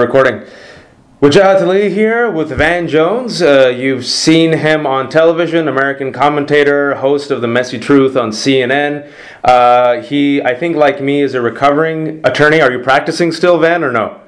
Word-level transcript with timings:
recording. 0.00 0.42
Wajahat 1.20 1.60
Ali 1.60 1.90
here 1.90 2.30
with 2.30 2.48
Van 2.48 2.88
Jones. 2.88 3.42
Uh, 3.42 3.68
you've 3.68 4.06
seen 4.06 4.52
him 4.52 4.86
on 4.86 5.10
television, 5.10 5.68
American 5.68 6.12
commentator, 6.12 6.94
host 6.94 7.30
of 7.30 7.42
The 7.42 7.46
Messy 7.46 7.78
Truth 7.78 8.16
on 8.16 8.30
CNN. 8.30 9.12
Uh, 9.44 10.00
he, 10.00 10.40
I 10.40 10.54
think, 10.54 10.76
like 10.76 11.02
me, 11.02 11.20
is 11.20 11.34
a 11.34 11.42
recovering 11.42 12.24
attorney. 12.24 12.62
Are 12.62 12.72
you 12.72 12.78
practicing 12.78 13.32
still, 13.32 13.58
Van, 13.58 13.84
or 13.84 13.92
no? 13.92 14.18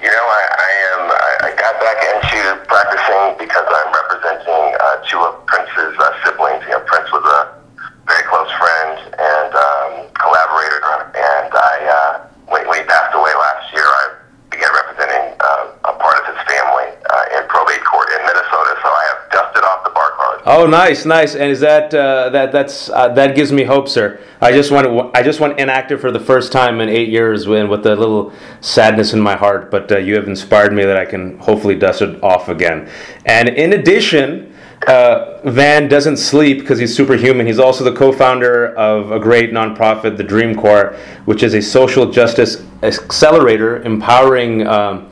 You 0.00 0.08
know, 0.08 0.26
I, 0.32 0.42
I 0.48 0.70
am. 0.88 1.00
I, 1.12 1.32
I 1.44 1.50
got 1.60 1.76
back 1.76 2.00
into 2.08 2.64
practicing 2.64 3.36
because 3.36 3.68
I'm 3.68 3.92
representing 3.92 4.76
uh, 4.80 5.04
two 5.04 5.20
of 5.20 5.44
Prince's 5.44 5.92
uh, 6.00 6.24
siblings. 6.24 6.64
You 6.64 6.80
know, 6.80 6.84
Prince 6.88 7.12
was 7.12 7.20
a 7.20 7.60
very 8.08 8.24
close 8.32 8.48
friend 8.56 8.96
and 9.12 9.52
um, 9.52 10.08
collaborator, 10.16 10.80
and 11.20 11.52
I, 11.52 11.74
uh, 11.84 12.12
when, 12.48 12.66
when 12.66 12.80
he 12.80 12.86
passed 12.88 13.12
away 13.14 13.32
last 13.36 13.72
year, 13.76 13.84
I 13.84 14.22
began 14.50 14.68
representing 14.72 15.32
uh, 15.40 15.90
a 15.90 15.94
part 15.96 16.16
of 16.20 16.24
his 16.28 16.40
family 16.44 16.88
uh, 17.10 17.36
in 17.40 17.42
probate 17.48 17.82
court 17.84 18.08
in 18.12 18.20
Minnesota. 18.22 18.72
So 18.84 18.88
I 18.88 19.04
have 19.10 19.20
dusted 19.32 19.64
off 19.64 19.84
the 19.84 19.90
bar 19.90 20.12
card. 20.16 20.31
Oh, 20.44 20.66
nice, 20.66 21.04
nice. 21.04 21.36
And 21.36 21.44
is 21.44 21.60
that 21.60 21.94
uh, 21.94 22.28
that 22.30 22.50
that's 22.50 22.90
uh, 22.90 23.08
that 23.10 23.36
gives 23.36 23.52
me 23.52 23.62
hope, 23.62 23.88
sir? 23.88 24.20
I 24.40 24.50
just 24.50 24.72
went 24.72 24.88
I 25.14 25.22
just 25.22 25.38
went 25.38 25.60
inactive 25.60 26.00
for 26.00 26.10
the 26.10 26.18
first 26.18 26.50
time 26.50 26.80
in 26.80 26.88
eight 26.88 27.08
years, 27.08 27.46
with, 27.46 27.68
with 27.68 27.86
a 27.86 27.94
little 27.94 28.32
sadness 28.60 29.12
in 29.12 29.20
my 29.20 29.36
heart. 29.36 29.70
But 29.70 29.92
uh, 29.92 29.98
you 29.98 30.16
have 30.16 30.26
inspired 30.26 30.72
me 30.72 30.84
that 30.84 30.96
I 30.96 31.04
can 31.04 31.38
hopefully 31.38 31.76
dust 31.76 32.02
it 32.02 32.20
off 32.22 32.48
again. 32.48 32.90
And 33.24 33.48
in 33.48 33.72
addition. 33.72 34.48
Uh, 34.88 35.40
Van 35.44 35.88
doesn't 35.88 36.16
sleep 36.16 36.58
because 36.58 36.76
he's 36.76 36.92
superhuman. 36.92 37.46
He's 37.46 37.60
also 37.60 37.84
the 37.84 37.92
co-founder 37.92 38.74
of 38.74 39.12
a 39.12 39.20
great 39.20 39.52
nonprofit, 39.52 40.16
the 40.16 40.24
Dream 40.24 40.56
Corps, 40.56 40.96
which 41.24 41.44
is 41.44 41.54
a 41.54 41.62
social 41.62 42.10
justice 42.10 42.64
accelerator 42.82 43.80
empowering 43.82 44.66
um, 44.66 45.08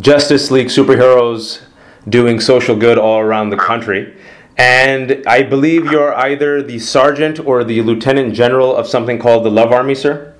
Justice 0.00 0.50
League 0.50 0.68
superheroes 0.68 1.64
doing 2.08 2.40
social 2.40 2.74
good 2.74 2.96
all 2.96 3.20
around 3.20 3.50
the 3.50 3.58
country. 3.58 4.16
And 4.56 5.24
I 5.26 5.42
believe 5.42 5.90
you're 5.90 6.14
either 6.14 6.62
the 6.62 6.78
sergeant 6.78 7.40
or 7.40 7.64
the 7.64 7.82
lieutenant 7.82 8.34
general 8.34 8.74
of 8.74 8.86
something 8.86 9.18
called 9.18 9.44
the 9.44 9.50
Love 9.50 9.72
Army, 9.72 9.94
sir. 9.94 10.34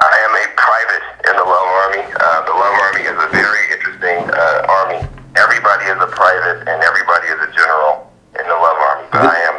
I 0.00 0.16
am 0.24 0.32
a 0.32 0.46
private 0.56 1.04
in 1.28 1.34
the 1.36 1.44
Love 1.44 1.68
Army. 1.84 2.04
Uh, 2.08 2.40
the 2.48 2.56
Love 2.56 2.76
Army 2.88 3.02
is 3.04 3.18
a 3.20 3.28
very 3.36 3.62
interesting 3.68 4.18
uh, 4.32 4.66
army. 4.68 5.00
Everybody 5.36 5.84
is 5.92 5.98
a 6.00 6.08
private 6.08 6.64
and 6.64 6.80
everybody 6.80 7.28
is 7.28 7.40
a 7.44 7.50
general 7.52 8.10
in 8.40 8.46
the 8.48 8.56
Love 8.56 8.78
Army. 8.80 9.06
But 9.12 9.28
I 9.28 9.38
am 9.52 9.56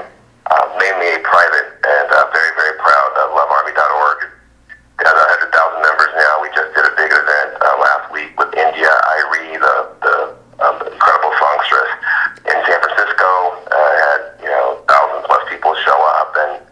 uh, 0.50 0.66
mainly 0.82 1.14
a 1.14 1.22
private 1.22 1.78
and 1.86 2.08
uh, 2.10 2.26
very, 2.34 2.52
very 2.58 2.76
proud 2.82 3.10
of 3.22 3.38
lovearmy.org. 3.38 4.34
Got 4.98 5.14
100,000 5.14 5.82
members 5.86 6.12
now. 6.18 6.42
We 6.42 6.50
just 6.58 6.74
did 6.74 6.90
a 6.90 6.96
big 6.98 7.12
event 7.14 7.50
uh, 7.62 7.78
last 7.78 8.10
week 8.10 8.34
with 8.40 8.50
India.Arie, 8.58 9.62
the, 9.62 9.76
the 10.02 10.16
um, 10.64 10.78
incredible 10.88 11.34
songstress 11.38 11.92
in 12.48 12.58
San 12.64 12.80
Francisco. 12.80 13.30
Uh, 13.68 13.76
had, 13.76 14.22
you 14.40 14.50
know, 14.50 14.80
thousand 14.88 15.20
plus 15.28 15.44
people 15.52 15.76
show 15.84 16.00
up 16.22 16.32
and 16.38 16.64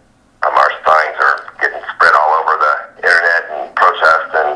um, 0.48 0.56
our 0.56 0.72
signs 0.88 1.18
are 1.20 1.38
getting 1.60 1.84
spread 1.96 2.14
all 2.16 2.32
over 2.40 2.54
the 2.56 2.74
internet 3.04 3.42
and 3.52 3.76
protest 3.76 4.30
and 4.40 4.50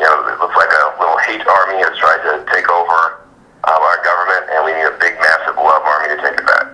you 0.00 0.04
know 0.04 0.16
it 0.28 0.36
looks 0.40 0.56
like 0.56 0.70
a 0.72 0.84
little 0.96 1.18
hate 1.28 1.44
army 1.44 1.76
has 1.80 1.92
tried 1.98 2.20
to 2.24 2.40
take 2.52 2.68
over 2.72 3.24
um, 3.68 3.80
our 3.80 3.98
government 4.00 4.48
and 4.52 4.64
we 4.64 4.72
need 4.72 4.88
a 4.88 4.96
big 5.00 5.16
massive 5.20 5.56
love 5.60 5.82
army 5.84 6.08
to 6.08 6.18
take 6.24 6.36
it 6.40 6.46
back. 6.46 6.66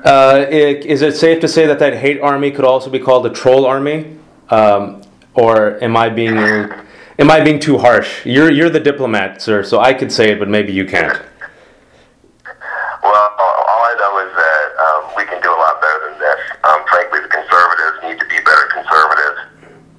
Uh, 0.47 0.49
i- 0.57 0.81
is 0.87 1.03
it 1.03 1.17
safe 1.17 1.41
to 1.41 1.49
say 1.49 1.67
that 1.67 1.79
that 1.81 1.95
hate 1.97 2.21
army 2.21 2.51
could 2.53 2.65
also 2.65 2.89
be 2.91 2.99
called 3.01 3.27
a 3.27 3.31
troll 3.31 3.67
army, 3.67 4.17
um, 4.51 5.03
or 5.35 5.83
am 5.83 5.97
I 5.97 6.09
being 6.09 6.39
am 6.39 7.31
I 7.31 7.41
being 7.41 7.59
too 7.59 7.79
harsh? 7.79 8.25
You're 8.25 8.51
you're 8.51 8.71
the 8.71 8.81
diplomat, 8.81 9.43
sir, 9.43 9.63
so 9.65 9.81
I 9.81 9.93
could 9.93 10.13
say 10.13 10.31
it, 10.33 10.39
but 10.39 10.49
maybe 10.49 10.73
you 10.73 10.85
can't. 10.85 11.19
Well, 13.03 13.27
all 13.39 13.83
I 13.91 13.95
know 13.99 14.13
is 14.23 14.33
that 14.39 14.67
um, 14.87 15.03
we 15.17 15.25
can 15.27 15.43
do 15.43 15.51
a 15.51 15.59
lot 15.59 15.81
better 15.81 16.11
than 16.11 16.19
this. 16.21 16.41
Um, 16.63 16.81
frankly, 16.91 17.21
the 17.21 17.29
conservatives 17.29 17.97
need 18.07 18.19
to 18.23 18.27
be 18.31 18.39
better 18.47 18.67
conservatives. 18.71 19.41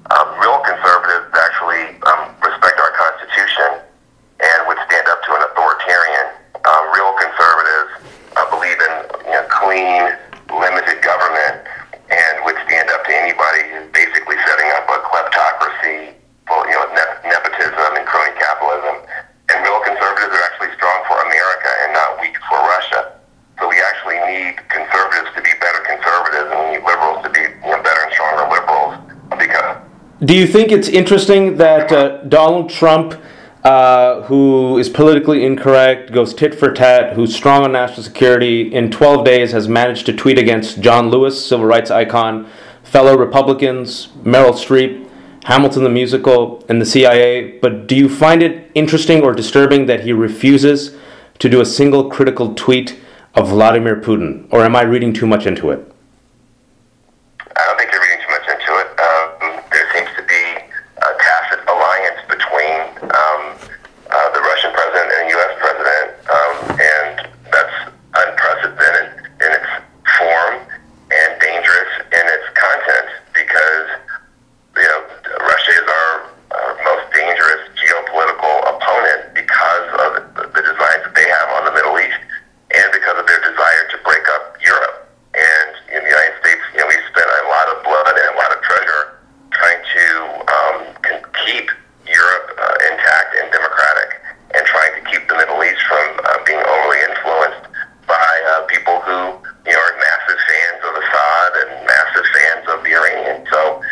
Um, 0.08 0.28
real 0.40 0.60
conservatives 0.64 1.28
actually 1.36 1.84
um, 2.08 2.32
respect 2.40 2.76
our 2.80 2.92
Constitution 2.96 3.84
and 4.40 4.58
would 4.64 4.80
stand 4.88 5.04
up 5.12 5.20
to 5.28 5.30
an 5.36 5.42
authoritarian. 5.52 6.26
Um, 6.64 6.84
real 6.96 7.12
conservatives 7.20 7.92
uh, 8.36 8.48
believe 8.48 8.76
in 8.80 8.94
you 9.28 9.36
know, 9.36 9.44
clean, 9.52 10.02
limited 10.52 11.00
government 11.04 11.64
and 12.08 12.32
would 12.44 12.56
stand 12.64 12.88
up 12.88 13.04
to 13.04 13.12
anybody 13.12 13.68
who's 13.68 13.88
basically 13.92 14.36
setting 14.48 14.68
up 14.76 14.84
a 14.88 14.96
kleptocracy, 15.04 16.16
well, 16.48 16.64
you 16.68 16.72
know, 16.72 16.88
nep- 16.96 17.20
nepotism 17.24 17.90
and 18.00 18.04
crony 18.08 18.32
capitalism. 18.40 18.96
And 19.52 19.64
real 19.64 19.80
conservatives 19.84 20.32
are 20.32 20.44
actually 20.48 20.72
strong 20.76 21.04
for 21.08 21.20
America 21.20 21.70
and 21.84 21.92
not 21.92 22.20
weak 22.20 22.36
for 22.48 22.56
Russia. 22.64 23.12
So 23.60 23.68
we 23.68 23.76
actually 23.92 24.16
need 24.24 24.56
conservatives 24.72 25.28
to 25.36 25.40
be 25.44 25.52
better 25.60 25.80
conservatives, 25.84 26.48
and 26.52 26.58
we 26.64 26.66
need 26.80 26.84
liberals 26.84 27.20
to 27.24 27.30
be 27.32 27.44
you 27.44 27.68
know, 27.72 27.80
better 27.84 28.02
and 28.08 28.12
stronger 28.12 28.44
liberals. 28.48 28.92
Because 29.36 29.76
Do 30.28 30.36
you 30.36 30.46
think 30.46 30.70
it's 30.70 30.88
interesting 30.88 31.56
that 31.56 31.90
uh, 31.90 32.18
Donald 32.24 32.68
Trump, 32.68 33.18
uh, 33.64 34.20
who 34.24 34.76
is 34.76 34.90
politically 34.90 35.42
incorrect, 35.42 36.12
goes 36.12 36.34
tit 36.34 36.54
for 36.54 36.70
tat, 36.70 37.14
who's 37.14 37.34
strong 37.34 37.64
on 37.64 37.72
national 37.72 38.02
security, 38.02 38.70
in 38.74 38.90
12 38.90 39.24
days 39.24 39.52
has 39.52 39.68
managed 39.68 40.04
to 40.04 40.12
tweet 40.12 40.38
against 40.38 40.82
John 40.82 41.08
Lewis, 41.08 41.42
civil 41.42 41.64
rights 41.64 41.90
icon, 41.90 42.46
fellow 42.82 43.16
Republicans, 43.16 44.08
Meryl 44.22 44.52
Streep, 44.52 45.08
Hamilton 45.44 45.82
the 45.82 45.88
musical, 45.88 46.62
and 46.68 46.78
the 46.78 46.84
CIA? 46.84 47.58
But 47.60 47.86
do 47.86 47.96
you 47.96 48.10
find 48.10 48.42
it 48.42 48.70
interesting 48.74 49.22
or 49.22 49.32
disturbing 49.32 49.86
that 49.86 50.00
he 50.00 50.12
refuses 50.12 50.94
to 51.38 51.48
do 51.48 51.62
a 51.62 51.64
single 51.64 52.10
critical 52.10 52.54
tweet 52.54 52.98
of 53.34 53.48
Vladimir 53.48 53.96
Putin? 53.96 54.46
Or 54.50 54.62
am 54.62 54.76
I 54.76 54.82
reading 54.82 55.14
too 55.14 55.26
much 55.26 55.46
into 55.46 55.70
it? 55.70 55.90
I 57.40 57.64
don't 57.64 57.78
think 57.78 57.90
you're 57.92 58.02
reading 58.02 58.20
too 58.20 58.30
much 58.30 58.46
into 58.46 58.72
it. 58.76 58.88
Um, 59.00 59.48
there 59.72 59.88
seems 59.94 60.10
to 60.16 60.22
be 60.26 60.42
a 60.98 61.10
tacit 61.22 61.62
alliance 61.70 62.20
between 62.26 62.80
um, 63.14 63.42
uh, 64.10 64.28
the 64.34 64.42
Russian 64.42 64.74
president 64.74 65.06
and 65.06 65.20
the 65.22 65.30
U.S. 65.38 65.52
president, 65.62 66.08
um, 66.26 66.56
and 66.82 67.12
that's 67.50 67.76
unprecedented 68.18 69.22
in 69.38 69.50
its 69.54 69.70
form 70.18 70.54
and 71.14 71.30
dangerous 71.38 71.92
in 72.10 72.24
its 72.26 72.46
content 72.58 73.08
because 73.38 73.86
you 74.82 74.88
know 74.90 75.00
Russia 75.46 75.72
is 75.78 75.86
our, 75.86 76.12
our 76.58 76.72
most 76.82 77.06
dangerous 77.14 77.62
geopolitical 77.78 78.54
opponent 78.74 79.34
because 79.38 79.86
of 79.94 80.10
the, 80.34 80.42
the 80.58 80.62
designs 80.62 81.06
that 81.06 81.14
they 81.14 81.28
have 81.30 81.48
on 81.54 81.62
the 81.70 81.74
Middle 81.78 81.94
East 82.02 82.18
and 82.74 82.86
because 82.90 83.14
of 83.14 83.26
their 83.30 83.42
desire 83.46 83.84
to 83.94 83.96
break 84.02 84.26
up 84.34 84.58
Europe. 84.58 85.06
And 85.38 85.70
in 85.94 86.00
the 86.02 86.10
United 86.10 86.34
States, 86.42 86.62
you 86.74 86.80
know, 86.82 86.88
we 86.90 86.98
spent 87.14 87.28
a 87.30 87.46
lot 87.46 87.66
of 87.70 87.76
blood 87.86 88.10
and 88.10 88.26
a 88.34 88.36
lot 88.42 88.50
of 88.50 88.58
treasure 88.64 89.18
trying 89.58 89.82
to 89.82 90.04
um, 90.46 90.76
can 91.02 91.18
keep 91.44 91.66
Europe 92.06 92.46
uh, 92.56 92.90
intact 92.90 93.30
and 93.42 93.50
democratic, 93.52 94.22
and 94.54 94.62
trying 94.66 94.92
to 94.96 95.02
keep 95.10 95.26
the 95.28 95.36
Middle 95.36 95.60
East 95.64 95.82
from 95.84 96.06
uh, 96.24 96.38
being 96.46 96.62
overly 96.62 97.00
influenced 97.10 97.68
by 98.06 98.30
uh, 98.54 98.64
people 98.70 99.00
who 99.04 99.18
you 99.66 99.74
know 99.74 99.82
are 99.82 99.94
massive 99.98 100.40
fans 100.40 100.80
of 100.86 100.92
Assad 100.96 101.50
and 101.60 101.70
massive 101.84 102.26
fans 102.32 102.64
of 102.72 102.78
the 102.86 102.92
Iranian. 102.94 103.44
So, 103.50 103.82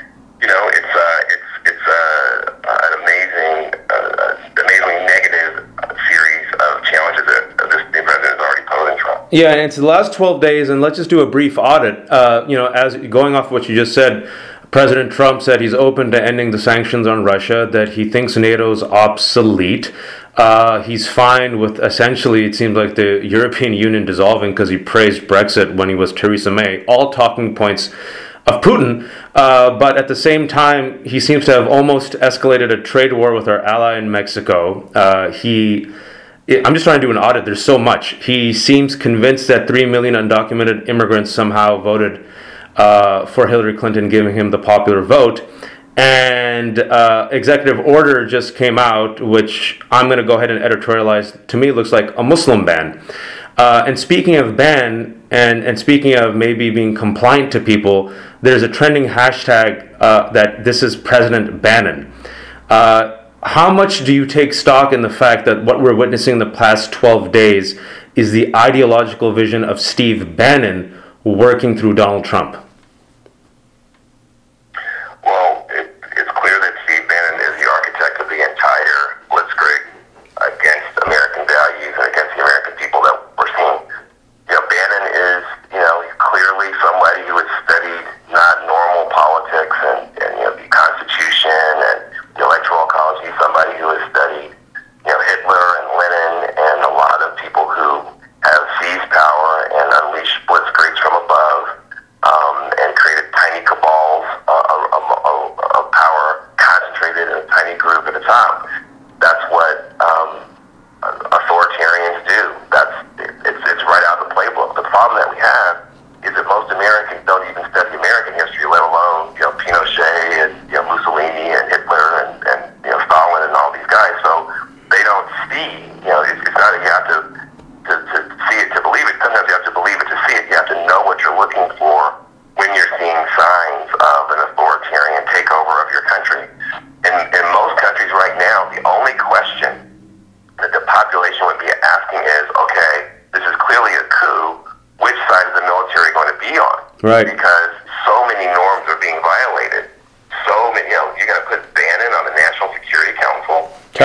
you 0.41 0.49
know, 0.49 0.63
it's 0.73 0.95
uh, 0.95 1.35
it's 1.35 1.51
it's 1.67 1.87
uh, 1.91 2.57
an 2.63 2.93
amazing, 3.03 3.59
uh, 3.91 4.31
amazingly 4.63 4.99
negative 5.03 5.67
uh, 5.83 5.93
series 6.09 6.47
of 6.57 6.73
challenges 6.87 7.27
that 7.27 7.45
uh, 7.59 7.67
this 7.69 7.83
new 7.91 8.03
president 8.07 8.39
is 8.39 8.41
already 8.41 8.67
posing 8.71 8.99
Trump. 9.03 9.26
Yeah, 9.37 9.51
and 9.51 9.61
it's 9.61 9.77
the 9.77 9.85
last 9.85 10.15
12 10.15 10.41
days, 10.41 10.71
and 10.71 10.81
let's 10.81 10.97
just 10.97 11.11
do 11.11 11.21
a 11.21 11.27
brief 11.27 11.59
audit. 11.59 12.11
Uh, 12.11 12.47
you 12.49 12.57
know, 12.57 12.69
as 12.69 12.97
going 12.97 13.35
off 13.35 13.51
what 13.51 13.69
you 13.69 13.75
just 13.75 13.93
said, 13.93 14.27
President 14.71 15.13
Trump 15.13 15.43
said 15.43 15.61
he's 15.61 15.75
open 15.75 16.11
to 16.13 16.25
ending 16.25 16.53
the 16.53 16.59
sanctions 16.59 17.07
on 17.07 17.23
Russia, 17.23 17.69
that 17.71 17.91
he 17.91 18.09
thinks 18.09 18.35
NATO's 18.39 18.83
obsolete. 18.83 19.93
Uh, 20.39 20.83
he's 20.85 21.07
fine 21.07 21.59
with 21.59 21.79
essentially, 21.81 22.47
it 22.47 22.55
seems 22.55 22.79
like 22.79 22.95
the 22.95 23.21
European 23.27 23.75
Union 23.87 24.07
dissolving 24.07 24.53
because 24.53 24.71
he 24.71 24.79
praised 24.79 25.25
Brexit 25.25 25.77
when 25.77 25.91
he 25.91 25.95
was 25.95 26.15
Theresa 26.15 26.51
May. 26.51 26.83
All 26.87 27.13
talking 27.13 27.55
points 27.55 27.93
of 28.47 28.63
Putin, 28.63 29.07
uh, 29.35 29.79
but 29.79 29.99
at 29.99 30.09
the 30.09 30.17
same 30.17 30.49
time, 30.49 31.05
he 31.05 31.21
seems 31.21 31.45
to 31.45 31.53
have 31.53 31.69
almost 31.69 32.15
escalated 32.15 32.73
a 32.73 32.83
trade 32.83 33.13
war 33.13 33.35
with 33.35 33.49
our 33.49 33.63
ally 33.67 33.99
in 33.99 34.11
Mexico. 34.11 34.91
Uh, 34.95 35.31
he 35.31 35.93
I'm 36.49 36.75
just 36.75 36.85
trying 36.85 37.01
to 37.01 37.07
do 37.07 37.11
an 37.11 37.19
audit. 37.19 37.45
There's 37.45 37.65
so 37.65 37.77
much. 37.77 38.25
He 38.25 38.53
seems 38.53 38.95
convinced 38.95 39.49
that 39.49 39.67
3 39.67 39.85
million 39.87 40.15
undocumented 40.15 40.89
immigrants 40.89 41.33
somehow 41.33 41.81
voted 41.81 42.25
uh, 42.77 43.27
for 43.27 43.49
Hillary 43.49 43.75
Clinton, 43.75 44.09
giving 44.09 44.37
him 44.37 44.53
the 44.53 44.59
popular 44.59 45.03
vote. 45.03 45.43
And 45.97 46.79
uh, 46.79 47.29
executive 47.33 47.81
order 47.81 48.27
just 48.27 48.55
came 48.55 48.79
out, 48.79 49.21
which 49.21 49.81
I'm 49.91 50.07
going 50.07 50.19
to 50.19 50.25
go 50.25 50.37
ahead 50.37 50.51
and 50.51 50.63
editorialize. 50.63 51.47
To 51.49 51.57
me, 51.57 51.73
looks 51.73 51.91
like 51.91 52.17
a 52.17 52.23
Muslim 52.23 52.65
ban. 52.65 53.03
Uh, 53.57 53.83
and 53.87 53.99
speaking 53.99 54.37
of 54.37 54.57
ban, 54.57 55.21
and, 55.33 55.65
and 55.65 55.77
speaking 55.77 56.15
of 56.15 56.37
maybe 56.37 56.71
being 56.71 56.95
compliant 56.95 57.51
to 57.53 57.61
people, 57.61 58.15
there's 58.43 58.63
a 58.63 58.69
trending 58.69 59.07
hashtag 59.07 59.97
uh, 60.01 60.31
that 60.31 60.63
this 60.63 60.83
is 60.83 60.95
President 60.95 61.61
Bannon. 61.61 62.13
Uh, 62.69 63.26
how 63.47 63.73
much 63.73 64.05
do 64.05 64.13
you 64.13 64.27
take 64.27 64.53
stock 64.53 64.93
in 64.93 65.03
the 65.03 65.09
fact 65.09 65.45
that 65.45 65.65
what 65.65 65.81
we're 65.81 65.95
witnessing 65.95 66.33
in 66.33 66.39
the 66.41 66.51
past 66.51 66.91
12 66.91 67.31
days 67.31 67.79
is 68.17 68.33
the 68.33 68.55
ideological 68.57 69.33
vision 69.33 69.63
of 69.63 69.81
Steve 69.81 70.35
Bannon 70.35 71.01
working 71.23 71.79
through 71.79 71.95
Donald 71.95 72.25
Trump? 72.25 72.66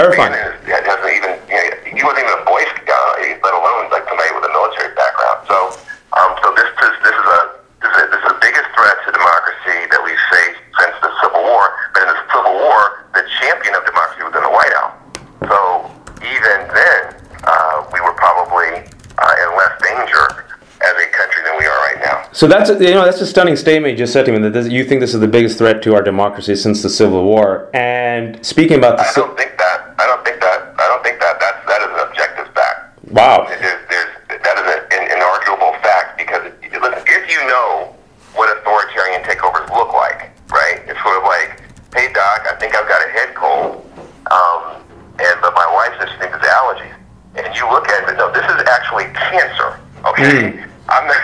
Terrifying. 0.01 0.33
Bannon 0.33 0.57
is, 0.65 0.81
doesn't 0.81 1.13
even, 1.13 1.37
you 1.45 1.53
know, 1.53 1.93
he 1.93 2.01
wasn't 2.01 2.25
even 2.25 2.33
a 2.41 2.45
Boy 2.49 2.65
Scout, 2.73 3.21
let 3.21 3.53
alone 3.53 3.93
like 3.93 4.01
somebody 4.09 4.33
with 4.33 4.49
a 4.49 4.53
military 4.53 4.89
background. 4.97 5.45
So, 5.45 5.57
um, 6.17 6.33
so 6.41 6.49
this 6.57 6.65
is 6.65 6.93
this 7.05 7.13
is 7.13 7.27
a 7.29 7.39
this 7.85 7.91
is, 7.93 7.97
a, 8.01 8.05
this 8.09 8.21
is 8.25 8.27
the 8.33 8.39
biggest 8.41 8.65
threat 8.73 8.97
to 9.05 9.09
democracy 9.13 9.77
that 9.93 10.01
we've 10.01 10.25
faced 10.33 10.61
since 10.81 10.95
the 11.05 11.11
Civil 11.21 11.45
War. 11.45 11.69
But 11.93 12.09
in 12.09 12.09
the 12.17 12.19
Civil 12.33 12.55
War, 12.65 13.05
the 13.13 13.23
champion 13.45 13.77
of 13.77 13.85
democracy 13.85 14.25
was 14.25 14.33
in 14.33 14.41
the 14.41 14.53
White 14.53 14.73
House. 14.73 14.97
So 15.45 15.57
even 16.25 16.57
then, 16.73 17.01
uh, 17.45 17.85
we 17.93 18.01
were 18.01 18.17
probably 18.17 18.81
uh, 19.21 19.43
in 19.45 19.49
less 19.53 19.75
danger 19.85 20.49
as 20.81 20.95
a 20.97 21.07
country 21.13 21.45
than 21.45 21.61
we 21.61 21.65
are 21.69 21.79
right 21.85 22.01
now. 22.01 22.25
So 22.33 22.49
that's 22.49 22.73
a, 22.73 22.75
you 22.81 22.97
know 22.97 23.05
that's 23.05 23.21
a 23.21 23.29
stunning 23.29 23.55
statement 23.55 23.93
you 23.93 23.97
just 24.01 24.13
said 24.13 24.25
to 24.25 24.31
me 24.33 24.41
that 24.41 24.53
this, 24.53 24.65
you 24.65 24.81
think 24.81 25.01
this 25.01 25.13
is 25.13 25.21
the 25.21 25.29
biggest 25.29 25.61
threat 25.61 25.83
to 25.85 25.93
our 25.93 26.01
democracy 26.01 26.55
since 26.55 26.81
the 26.81 26.89
Civil 26.89 27.23
War. 27.23 27.69
And 27.73 28.43
speaking 28.45 28.77
about 28.81 28.97
the, 28.97 29.05
I 29.05 29.13
don't 29.13 29.37
think 29.37 29.57
that. 29.61 29.93
I 30.01 30.05
don't 30.09 30.25
think 30.25 30.39
that. 30.41 30.73
I 30.81 30.85
don't 30.89 31.03
think 31.03 31.19
that. 31.21 31.37
That's 31.37 31.61
that 31.69 31.81
is 31.85 31.91
an 31.93 32.01
objective 32.09 32.47
fact. 32.57 32.97
Wow. 33.13 33.45
There's, 33.45 33.61
there's, 33.61 34.11
that 34.41 34.55
is 34.57 34.65
an, 34.73 34.81
an 34.97 35.03
inarguable 35.13 35.77
fact 35.85 36.17
because 36.17 36.49
listen, 36.65 37.03
if 37.05 37.23
you 37.29 37.37
know 37.45 37.93
what 38.33 38.49
authoritarian 38.57 39.21
takeovers 39.21 39.69
look 39.69 39.93
like, 39.93 40.33
right? 40.49 40.81
It's 40.89 40.97
sort 41.05 41.21
of 41.21 41.29
like, 41.29 41.61
hey 41.93 42.09
doc, 42.09 42.49
I 42.49 42.57
think 42.57 42.73
I've 42.73 42.89
got 42.89 43.05
a 43.05 43.09
head 43.13 43.35
cold, 43.37 43.85
um, 44.33 44.81
and 45.21 45.35
but 45.45 45.53
my 45.53 45.69
wife 45.69 45.93
says 46.01 46.09
she 46.09 46.17
thinks 46.17 46.33
it's 46.41 46.49
allergies, 46.49 46.97
and 47.37 47.45
you 47.53 47.69
look 47.69 47.85
at 47.85 48.09
it, 48.09 48.17
no, 48.17 48.33
this 48.33 48.47
is 48.49 48.65
actually 48.65 49.05
cancer. 49.13 49.77
Okay. 50.09 50.57
Mm. 50.57 50.67
I'm 50.89 51.07
not, 51.07 51.21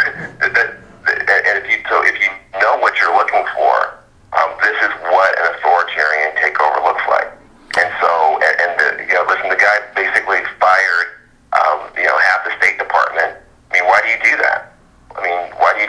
and 0.62 1.56
if 1.60 1.66
you 1.68 1.82
so 1.90 2.00
if 2.06 2.16
you 2.22 2.30
know 2.62 2.78
what 2.80 2.94
you're 3.02 3.16
looking 3.16 3.44
for, 3.58 4.00
um, 4.38 4.54
this 4.62 4.78
is 4.86 4.94
what 5.12 5.28
an 5.40 5.56
authoritarian 5.56 6.32
takeover 6.40 6.80
looks 6.86 7.04
like. 7.10 7.28
And 7.76 7.90
so, 8.00 8.40
and, 8.40 8.56
and 8.64 8.72
the, 8.80 8.88
you 9.04 9.14
know, 9.14 9.26
listen, 9.28 9.50
the 9.50 9.60
guy 9.60 9.76
basically 9.94 10.40
fired, 10.58 11.08
um, 11.54 11.92
you 11.98 12.06
know, 12.06 12.18
half 12.18 12.46
the 12.46 12.56
State 12.64 12.80
Department. 12.80 13.38
I 13.70 13.74
mean, 13.74 13.86
why 13.86 14.00
do 14.02 14.08
you 14.08 14.20
do 14.24 14.42
that? 14.42 14.74
I 15.14 15.22
mean, 15.22 15.52
why 15.60 15.74
do 15.76 15.82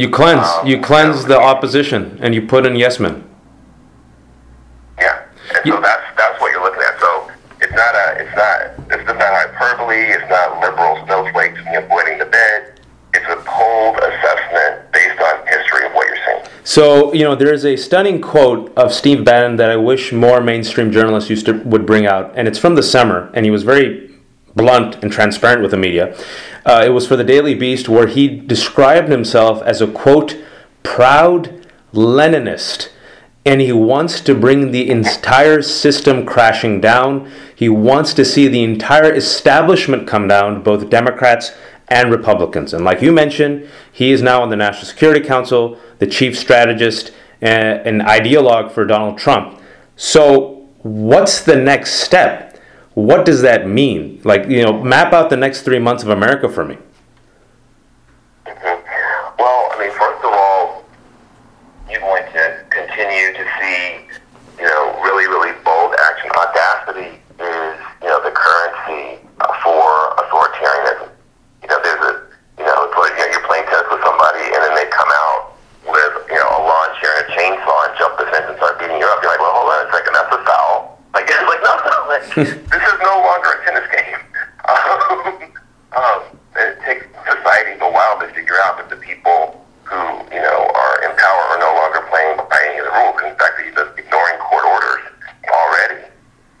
you 0.00 0.06
do 0.06 0.12
that? 0.12 0.18
You 0.18 0.36
cleanse. 0.36 0.48
Um, 0.48 0.66
you 0.66 0.80
cleanse 0.80 1.24
the 1.24 1.38
opposition, 1.38 2.18
and 2.20 2.34
you 2.34 2.46
put 2.46 2.66
in 2.66 2.76
yes 2.76 2.98
men. 2.98 3.24
Yeah, 4.98 5.24
and 5.54 5.66
you, 5.66 5.72
so 5.72 5.80
that's 5.80 6.16
that's 6.16 6.40
what 6.40 6.52
you're 6.52 6.62
looking 6.62 6.82
at. 6.82 6.98
So 7.00 7.30
it's 7.60 7.72
not 7.72 7.94
a, 7.94 8.20
it's 8.20 8.36
not, 8.36 8.92
it's 8.92 9.06
not 9.06 9.18
hyperbole. 9.18 9.96
It's 9.96 10.28
not 10.30 10.60
liberal 10.60 11.04
snowflakes 11.06 11.60
avoiding 11.76 12.18
the 12.18 12.26
bed 12.26 12.78
it's 13.14 13.26
a 13.26 13.36
cold 13.46 13.96
assessment 13.96 14.92
based 14.92 15.20
on 15.20 15.46
history 15.46 15.86
of 15.86 15.92
what 15.92 16.06
you're 16.06 16.16
seeing. 16.26 16.52
So, 16.64 17.12
you 17.12 17.24
know, 17.24 17.34
there 17.34 17.52
is 17.52 17.64
a 17.64 17.76
stunning 17.76 18.20
quote 18.20 18.72
of 18.76 18.92
Steve 18.92 19.24
Bannon 19.24 19.56
that 19.56 19.70
I 19.70 19.76
wish 19.76 20.12
more 20.12 20.40
mainstream 20.40 20.92
journalists 20.92 21.30
used 21.30 21.46
to 21.46 21.52
would 21.64 21.86
bring 21.86 22.06
out, 22.06 22.32
and 22.36 22.46
it's 22.46 22.58
from 22.58 22.74
the 22.74 22.82
summer, 22.82 23.30
and 23.34 23.44
he 23.44 23.50
was 23.50 23.62
very 23.62 24.14
blunt 24.54 25.02
and 25.02 25.10
transparent 25.10 25.62
with 25.62 25.70
the 25.70 25.76
media. 25.76 26.16
Uh, 26.68 26.82
it 26.84 26.90
was 26.90 27.06
for 27.06 27.16
the 27.16 27.24
Daily 27.24 27.54
Beast, 27.54 27.88
where 27.88 28.06
he 28.06 28.28
described 28.28 29.08
himself 29.08 29.62
as 29.62 29.80
a 29.80 29.86
quote 29.86 30.36
proud 30.82 31.66
Leninist, 31.94 32.90
and 33.46 33.62
he 33.62 33.72
wants 33.72 34.20
to 34.20 34.34
bring 34.34 34.70
the 34.70 34.90
entire 34.90 35.62
system 35.62 36.26
crashing 36.26 36.78
down. 36.78 37.30
He 37.56 37.70
wants 37.70 38.12
to 38.12 38.24
see 38.24 38.48
the 38.48 38.64
entire 38.64 39.14
establishment 39.14 40.06
come 40.06 40.28
down, 40.28 40.62
both 40.62 40.90
Democrats 40.90 41.52
and 41.88 42.10
Republicans. 42.10 42.74
And 42.74 42.84
like 42.84 43.00
you 43.00 43.12
mentioned, 43.12 43.66
he 43.90 44.12
is 44.12 44.20
now 44.20 44.42
on 44.42 44.50
the 44.50 44.56
National 44.56 44.84
Security 44.84 45.26
Council, 45.26 45.78
the 46.00 46.06
chief 46.06 46.38
strategist 46.38 47.12
and 47.40 47.80
an 47.86 48.06
ideologue 48.06 48.72
for 48.72 48.84
Donald 48.84 49.16
Trump. 49.16 49.58
So, 49.96 50.68
what's 50.82 51.40
the 51.40 51.56
next 51.56 51.94
step? 51.94 52.47
What 52.98 53.24
does 53.24 53.42
that 53.42 53.68
mean? 53.68 54.20
Like, 54.24 54.48
you 54.48 54.62
know, 54.64 54.82
map 54.82 55.12
out 55.12 55.30
the 55.30 55.36
next 55.36 55.62
three 55.62 55.78
months 55.78 56.02
of 56.02 56.08
America 56.08 56.48
for 56.48 56.64
me. 56.64 56.76
Mm-hmm. 58.46 58.74
Well, 59.38 59.60
I 59.70 59.76
mean, 59.78 59.92
first 59.94 60.18
of 60.24 60.32
all, 60.34 60.82
you're 61.88 62.00
going 62.00 62.26
to 62.26 62.64
continue 62.70 63.32
to 63.38 63.44
see, 63.62 64.02
you 64.58 64.66
know, 64.66 64.98
really, 65.04 65.26
really 65.30 65.54
bold 65.64 65.94
action. 66.10 66.28
Audacity 66.34 67.22
is, 67.38 67.78
you 68.02 68.08
know, 68.10 68.18
the 68.24 68.34
currency 68.34 69.22
for 69.62 70.18
authoritarianism 70.18 71.08
you 71.62 71.76
know, 71.76 71.78
there's 71.84 72.00
a, 72.00 72.14
you 72.56 72.64
know, 72.64 72.76
it's 72.88 72.96
like, 72.96 73.12
you 73.12 73.22
know, 73.22 73.30
you're 73.36 73.44
playing 73.44 73.68
tennis 73.68 73.84
with 73.92 74.00
somebody 74.00 74.40
and 74.40 74.60
then 74.64 74.72
they 74.72 74.88
come 74.88 75.10
out 75.12 75.52
with, 75.84 76.14
you 76.32 76.40
know, 76.40 76.48
a 76.48 76.60
lawn 76.64 76.90
chair 76.96 77.12
and 77.20 77.28
a 77.28 77.32
chainsaw 77.36 77.78
and 77.88 77.92
jump 78.00 78.16
the 78.16 78.24
fence 78.32 78.48
and 78.48 78.56
start 78.56 78.80
beating 78.80 78.96
you 78.96 79.04
up. 79.04 79.20
You're 79.20 79.36
like, 79.36 79.42
well, 79.42 79.52
hold 79.52 79.68
on 79.68 79.84
a 79.84 79.90
second, 79.92 80.16
that's 80.16 80.32
a 80.32 80.40
foul. 80.48 80.96
Like, 81.12 81.28
it's 81.28 81.44
like, 81.44 81.62
no, 81.64 81.72
no, 81.84 81.96
like, 82.08 82.24
this 82.72 82.82
is 82.88 82.96
no 83.04 83.14
longer 83.20 83.50
a 83.52 83.58
tennis 83.68 83.88
game. 83.92 84.20
Um, 84.68 85.52
um, 85.96 86.20
it 86.56 86.76
takes 86.84 87.04
society 87.24 87.76
a 87.80 87.90
while 87.90 88.20
to 88.20 88.28
figure 88.32 88.56
out 88.64 88.80
that 88.80 88.88
the 88.88 89.00
people 89.00 89.60
who, 89.84 90.00
you 90.32 90.40
know, 90.40 90.58
are 90.72 90.96
in 91.04 91.12
power 91.16 91.42
are 91.52 91.60
no 91.60 91.72
longer 91.72 92.04
playing 92.12 92.36
by 92.36 92.60
any 92.68 92.80
of 92.80 92.88
the 92.88 92.92
rules. 92.92 93.16
In 93.24 93.36
fact, 93.40 93.56
they're 93.56 93.72
just 93.72 93.96
ignoring 93.96 94.36
court 94.40 94.64
orders 94.68 95.04
already. 95.48 96.04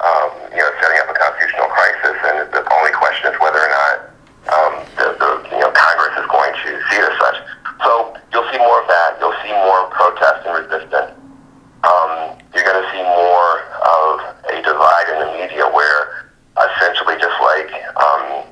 Um, 0.00 0.28
you 0.52 0.62
know, 0.62 0.70
setting 0.80 0.98
up 1.04 1.12
a 1.12 1.16
constitutional 1.18 1.68
crisis, 1.68 2.16
and 2.32 2.36
the 2.54 2.62
only 2.72 2.94
question 2.96 3.28
is 3.28 3.36
whether 3.42 3.60
or 3.60 3.68
not 3.68 4.08
um, 4.48 4.74
the, 4.96 5.06
the 5.20 5.30
you 5.52 5.60
know 5.60 5.70
Congress 5.76 6.16
is 6.16 6.26
going 6.32 6.52
to 6.56 6.70
see 6.88 6.96
it 6.96 7.04
as 7.04 7.16
such. 7.20 7.38
So 7.84 8.16
you'll 8.32 8.48
see 8.48 8.58
more 8.58 8.80
of 8.80 8.88
that. 8.88 9.20
You'll 9.20 9.36
see 9.44 9.52
more 9.52 9.92
protest 9.92 10.48
and 10.48 10.56
resistance. 10.56 11.12
Um, 11.84 12.40
you're 12.56 12.64
going 12.64 12.80
to 12.80 12.88
see 12.90 13.04
more 13.04 13.52
of 13.76 14.14
a 14.50 14.56
divide 14.64 15.06
in 15.14 15.16
the 15.20 15.30
media 15.36 15.68
where 15.68 16.32
essentially 16.58 17.14
just 17.20 17.38
like 17.38 17.70
um, 17.94 18.42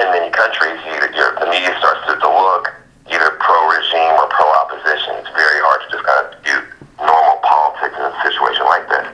in 0.00 0.06
many 0.10 0.30
countries, 0.34 0.80
you, 0.82 0.96
the 0.96 1.46
media 1.46 1.70
starts 1.78 2.02
to, 2.08 2.18
to 2.18 2.28
look 2.28 2.74
either 3.12 3.30
pro-regime 3.38 4.14
or 4.18 4.26
pro-opposition. 4.32 5.22
It's 5.22 5.32
very 5.32 5.60
hard 5.64 5.80
to 5.80 5.88
just 5.92 6.04
kind 6.04 6.20
of 6.24 6.28
do 6.42 6.56
normal 6.98 7.38
politics 7.46 7.94
in 7.94 8.04
a 8.04 8.14
situation 8.26 8.64
like 8.66 8.84
this. 8.90 9.06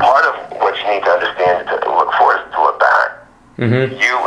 Part 0.00 0.24
of 0.26 0.34
what 0.58 0.74
you 0.80 0.84
need 0.90 1.04
to 1.06 1.12
understand 1.12 1.68
to 1.70 1.76
look 1.86 2.10
for 2.18 2.34
is 2.34 2.44
to 2.50 2.58
look 2.60 2.80
back. 2.80 3.22
Mm-hmm. 3.62 4.00
You 4.00 4.21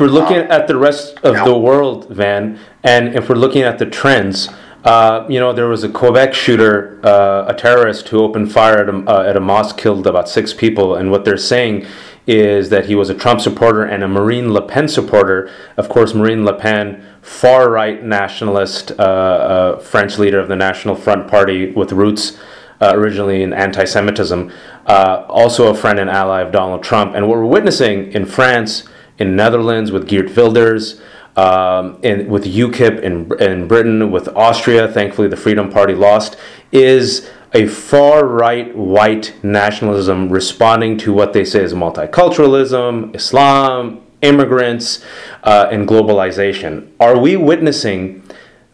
if 0.00 0.04
we're 0.06 0.18
looking 0.18 0.38
at 0.38 0.66
the 0.66 0.78
rest 0.78 1.18
of 1.18 1.44
the 1.44 1.58
world, 1.58 2.08
Van, 2.08 2.58
and 2.82 3.14
if 3.14 3.28
we're 3.28 3.34
looking 3.34 3.60
at 3.60 3.78
the 3.78 3.84
trends, 3.84 4.48
uh, 4.82 5.26
you 5.28 5.38
know, 5.38 5.52
there 5.52 5.68
was 5.68 5.84
a 5.84 5.90
Quebec 5.90 6.32
shooter, 6.32 6.98
uh, 7.04 7.44
a 7.46 7.52
terrorist 7.52 8.08
who 8.08 8.20
opened 8.20 8.50
fire 8.50 8.78
at 8.78 8.88
a, 8.88 8.96
uh, 9.06 9.28
at 9.28 9.36
a 9.36 9.40
mosque, 9.40 9.76
killed 9.76 10.06
about 10.06 10.26
six 10.26 10.54
people. 10.54 10.94
And 10.94 11.10
what 11.10 11.26
they're 11.26 11.36
saying 11.36 11.84
is 12.26 12.70
that 12.70 12.86
he 12.86 12.94
was 12.94 13.10
a 13.10 13.14
Trump 13.14 13.42
supporter 13.42 13.84
and 13.84 14.02
a 14.02 14.08
Marine 14.08 14.54
Le 14.54 14.66
Pen 14.66 14.88
supporter. 14.88 15.50
Of 15.76 15.90
course, 15.90 16.14
Marine 16.14 16.46
Le 16.46 16.54
Pen, 16.54 17.04
far 17.20 17.68
right 17.68 18.02
nationalist, 18.02 18.92
uh, 18.92 19.02
uh, 19.02 19.78
French 19.80 20.16
leader 20.16 20.40
of 20.40 20.48
the 20.48 20.56
National 20.56 20.94
Front 20.94 21.28
Party 21.28 21.72
with 21.72 21.92
roots 21.92 22.38
uh, 22.80 22.92
originally 22.94 23.42
in 23.42 23.52
anti 23.52 23.84
Semitism, 23.84 24.50
also 24.86 25.66
a 25.66 25.74
friend 25.74 25.98
and 25.98 26.08
ally 26.08 26.40
of 26.40 26.52
Donald 26.52 26.82
Trump. 26.82 27.14
And 27.14 27.28
what 27.28 27.36
we're 27.36 27.44
witnessing 27.44 28.12
in 28.12 28.24
France 28.24 28.84
in 29.20 29.36
Netherlands 29.36 29.92
with 29.92 30.08
Geert 30.08 30.34
Wilders, 30.34 31.00
um, 31.36 31.98
and 32.02 32.28
with 32.28 32.44
UKIP 32.44 33.00
in, 33.02 33.30
in 33.40 33.68
Britain, 33.68 34.10
with 34.10 34.28
Austria, 34.28 34.88
thankfully 34.88 35.28
the 35.28 35.36
Freedom 35.36 35.70
Party 35.70 35.94
lost, 35.94 36.36
is 36.72 37.30
a 37.52 37.66
far 37.66 38.26
right 38.26 38.74
white 38.76 39.34
nationalism 39.42 40.28
responding 40.28 40.96
to 40.98 41.12
what 41.12 41.32
they 41.32 41.44
say 41.44 41.62
is 41.62 41.74
multiculturalism, 41.74 43.14
Islam, 43.14 44.00
immigrants, 44.22 45.04
uh, 45.44 45.68
and 45.70 45.86
globalization. 45.86 46.90
Are 46.98 47.18
we 47.18 47.36
witnessing 47.36 48.22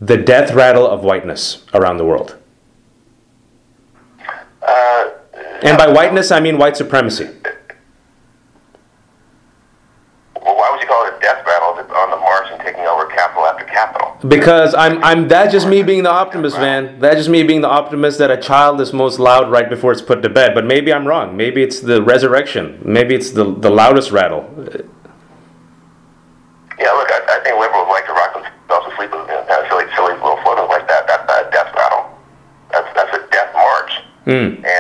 the 0.01 0.17
death 0.17 0.53
rattle 0.53 0.87
of 0.87 1.03
whiteness 1.03 1.65
around 1.75 1.97
the 1.97 2.05
world? 2.05 2.37
Uh, 4.63 5.11
and 5.63 5.79
by 5.79 5.89
whiteness, 5.89 6.31
I 6.31 6.41
mean 6.41 6.59
white 6.59 6.77
supremacy. 6.77 7.31
because 14.29 14.75
I'm 14.75 15.03
I'm 15.03 15.29
That 15.29 15.51
just 15.51 15.67
me 15.67 15.83
being 15.83 16.03
the 16.03 16.11
optimist, 16.11 16.59
man. 16.59 17.01
That 17.01 17.15
just 17.17 17.29
me 17.29 17.43
being 17.43 17.61
the 17.61 17.69
optimist 17.69 18.19
that 18.19 18.31
a 18.31 18.37
child 18.37 18.81
is 18.81 18.93
most 18.93 19.19
loud 19.19 19.51
right 19.51 19.69
before 19.69 19.93
it's 19.93 20.03
put 20.03 20.23
to 20.23 20.29
bed. 20.29 20.55
But 20.55 20.65
maybe 20.65 20.93
I'm 20.93 21.07
wrong. 21.07 21.37
Maybe 21.37 21.63
it's 21.63 21.81
the 21.81 22.03
resurrection. 22.03 22.81
Maybe 22.85 23.15
it's 23.15 23.31
the 23.31 23.45
the 23.45 23.71
loudest 23.71 24.11
rattle. 24.11 24.45
Yeah, 26.79 26.93
look, 26.93 27.11
I, 27.11 27.21
I 27.29 27.41
think 27.43 27.59
liberals 27.59 27.89
like 27.89 28.07
to 28.07 28.13
rock 28.13 28.35
themselves 28.35 28.89
to 28.89 28.97
sleep 28.97 29.11
with 29.11 29.27
you 29.29 29.35
know, 29.35 29.45
kind 29.49 29.65
of 29.65 29.69
silly 29.69 29.87
silly 29.95 30.15
little 30.15 30.41
photos 30.45 30.69
like 30.69 30.87
that. 30.89 31.07
That's 31.07 31.25
a 31.25 31.51
death 31.51 31.73
rattle. 31.75 32.05
That's 32.71 32.89
that's 32.95 33.17
a 33.17 33.23
death 33.31 33.53
march. 33.55 33.93
Mm. 34.27 34.65
And 34.65 34.76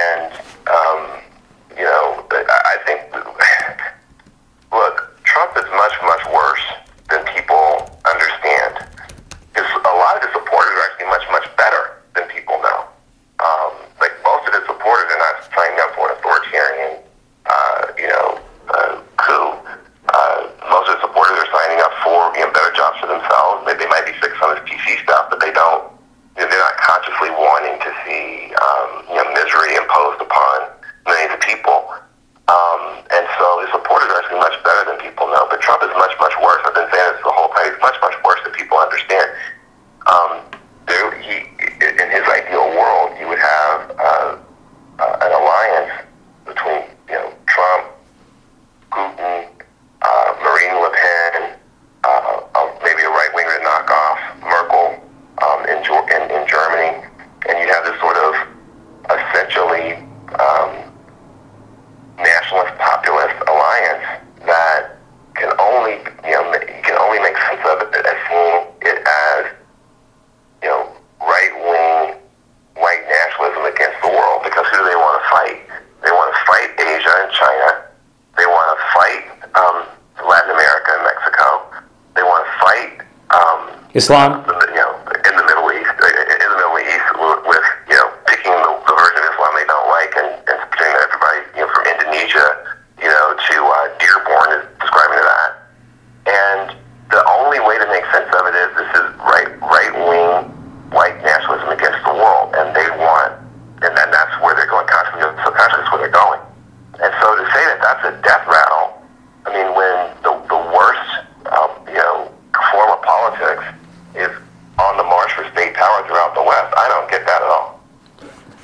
Islam. 83.96 84.45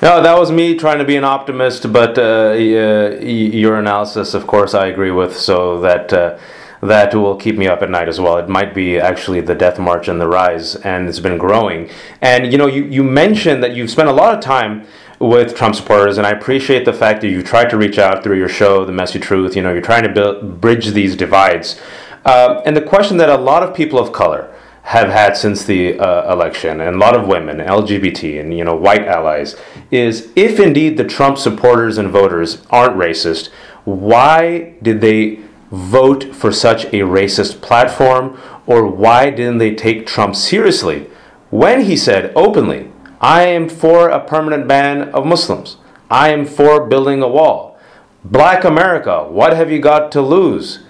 No, 0.03 0.21
that 0.21 0.37
was 0.37 0.51
me 0.51 0.75
trying 0.75 0.99
to 0.99 1.05
be 1.05 1.15
an 1.15 1.23
optimist, 1.23 1.93
but 1.93 2.19
uh, 2.19 2.55
your 2.59 3.79
analysis, 3.79 4.35
of 4.35 4.49
course, 4.49 4.75
I 4.75 4.87
agree 4.89 5.13
with. 5.13 5.39
So 5.39 5.81
that 5.81 6.13
uh, 6.13 6.39
that 6.81 7.15
will 7.15 7.37
keep 7.37 7.57
me 7.57 7.69
up 7.69 7.83
at 7.83 7.91
night 7.91 8.09
as 8.09 8.19
well. 8.19 8.37
It 8.39 8.49
might 8.49 8.75
be 8.75 8.99
actually 8.99 9.43
the 9.43 9.55
death 9.55 9.79
march 9.79 10.09
and 10.09 10.21
the 10.21 10.27
rise, 10.27 10.75
and 10.75 11.09
it's 11.09 11.21
been 11.21 11.39
growing. 11.39 11.89
And 12.21 12.51
you 12.51 12.59
know, 12.59 12.67
you, 12.67 12.83
you 12.87 13.05
mentioned 13.05 13.63
that 13.63 13.77
you've 13.77 13.93
spent 13.93 14.09
a 14.09 14.13
lot 14.13 14.35
of 14.35 14.41
time 14.41 14.89
with 15.21 15.55
Trump 15.55 15.77
supporters, 15.77 16.19
and 16.19 16.27
I 16.27 16.31
appreciate 16.31 16.85
the 16.85 16.93
fact 16.93 17.21
that 17.21 17.29
you 17.29 17.41
tried 17.41 17.71
to 17.71 17.77
reach 17.77 17.97
out 17.97 18.25
through 18.25 18.39
your 18.39 18.49
show, 18.49 18.85
The 18.85 18.91
Messy 18.91 19.21
Truth. 19.21 19.55
You 19.55 19.63
know, 19.63 19.73
you're 19.73 19.83
trying 19.83 20.03
to 20.03 20.13
build, 20.13 20.61
bridge 20.61 20.89
these 20.89 21.15
divides. 21.15 21.81
Uh, 22.25 22.61
and 22.67 22.77
the 22.77 22.83
question 22.83 23.19
that 23.19 23.29
a 23.29 23.37
lot 23.37 23.63
of 23.63 23.73
people 23.73 24.01
of 24.01 24.13
color 24.13 24.53
have 24.83 25.09
had 25.09 25.37
since 25.37 25.65
the 25.65 25.99
uh, 25.99 26.33
election, 26.33 26.81
and 26.81 26.97
a 26.97 26.99
lot 26.99 27.15
of 27.15 27.27
women, 27.27 27.59
LGBT, 27.59 28.41
and 28.41 28.57
you 28.57 28.65
know, 28.65 28.75
white 28.75 29.07
allies, 29.07 29.57
is 29.91 30.31
if 30.35 30.59
indeed 30.59 30.97
the 30.97 31.05
Trump 31.05 31.39
supporters 31.39 31.99
and 31.99 32.11
voters 32.11 32.63
aren't 32.71 32.97
racist, 32.97 33.49
why 33.85 34.75
did 34.83 35.01
they 35.01 35.41
vote 35.71 36.35
for 36.35 36.53
such 36.53 36.85
a 36.87 37.01
racist 37.01 37.63
platform, 37.63 38.39
or 38.67 38.87
why 38.87 39.31
didn't 39.31 39.59
they 39.59 39.75
take 39.75 40.07
Trump 40.07 40.37
seriously 40.37 41.09
when 41.51 41.83
he 41.83 41.97
said 41.97 42.33
openly 42.37 42.91
I 43.23 43.45
am 43.45 43.69
for 43.69 44.09
a 44.09 44.19
permanent 44.19 44.67
ban 44.67 45.11
of 45.11 45.25
Muslims. 45.25 45.77
I 46.11 46.31
am 46.31 46.45
for 46.45 46.87
building 46.87 47.23
a 47.23 47.29
wall. 47.29 47.79
Black 48.25 48.65
America, 48.65 49.29
what 49.29 49.55
have 49.55 49.71
you 49.71 49.79
got 49.79 50.11
to 50.13 50.21
lose? 50.21 50.81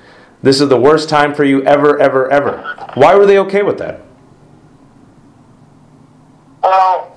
This 0.43 0.61
is 0.61 0.69
the 0.69 0.77
worst 0.77 1.09
time 1.09 1.35
for 1.35 1.45
you 1.45 1.63
ever, 1.65 2.01
ever, 2.01 2.29
ever. 2.31 2.91
Why 2.95 3.15
were 3.15 3.27
they 3.27 3.39
okay 3.39 3.63
with 3.63 3.79
that? 3.79 4.01
Well, 6.63 7.17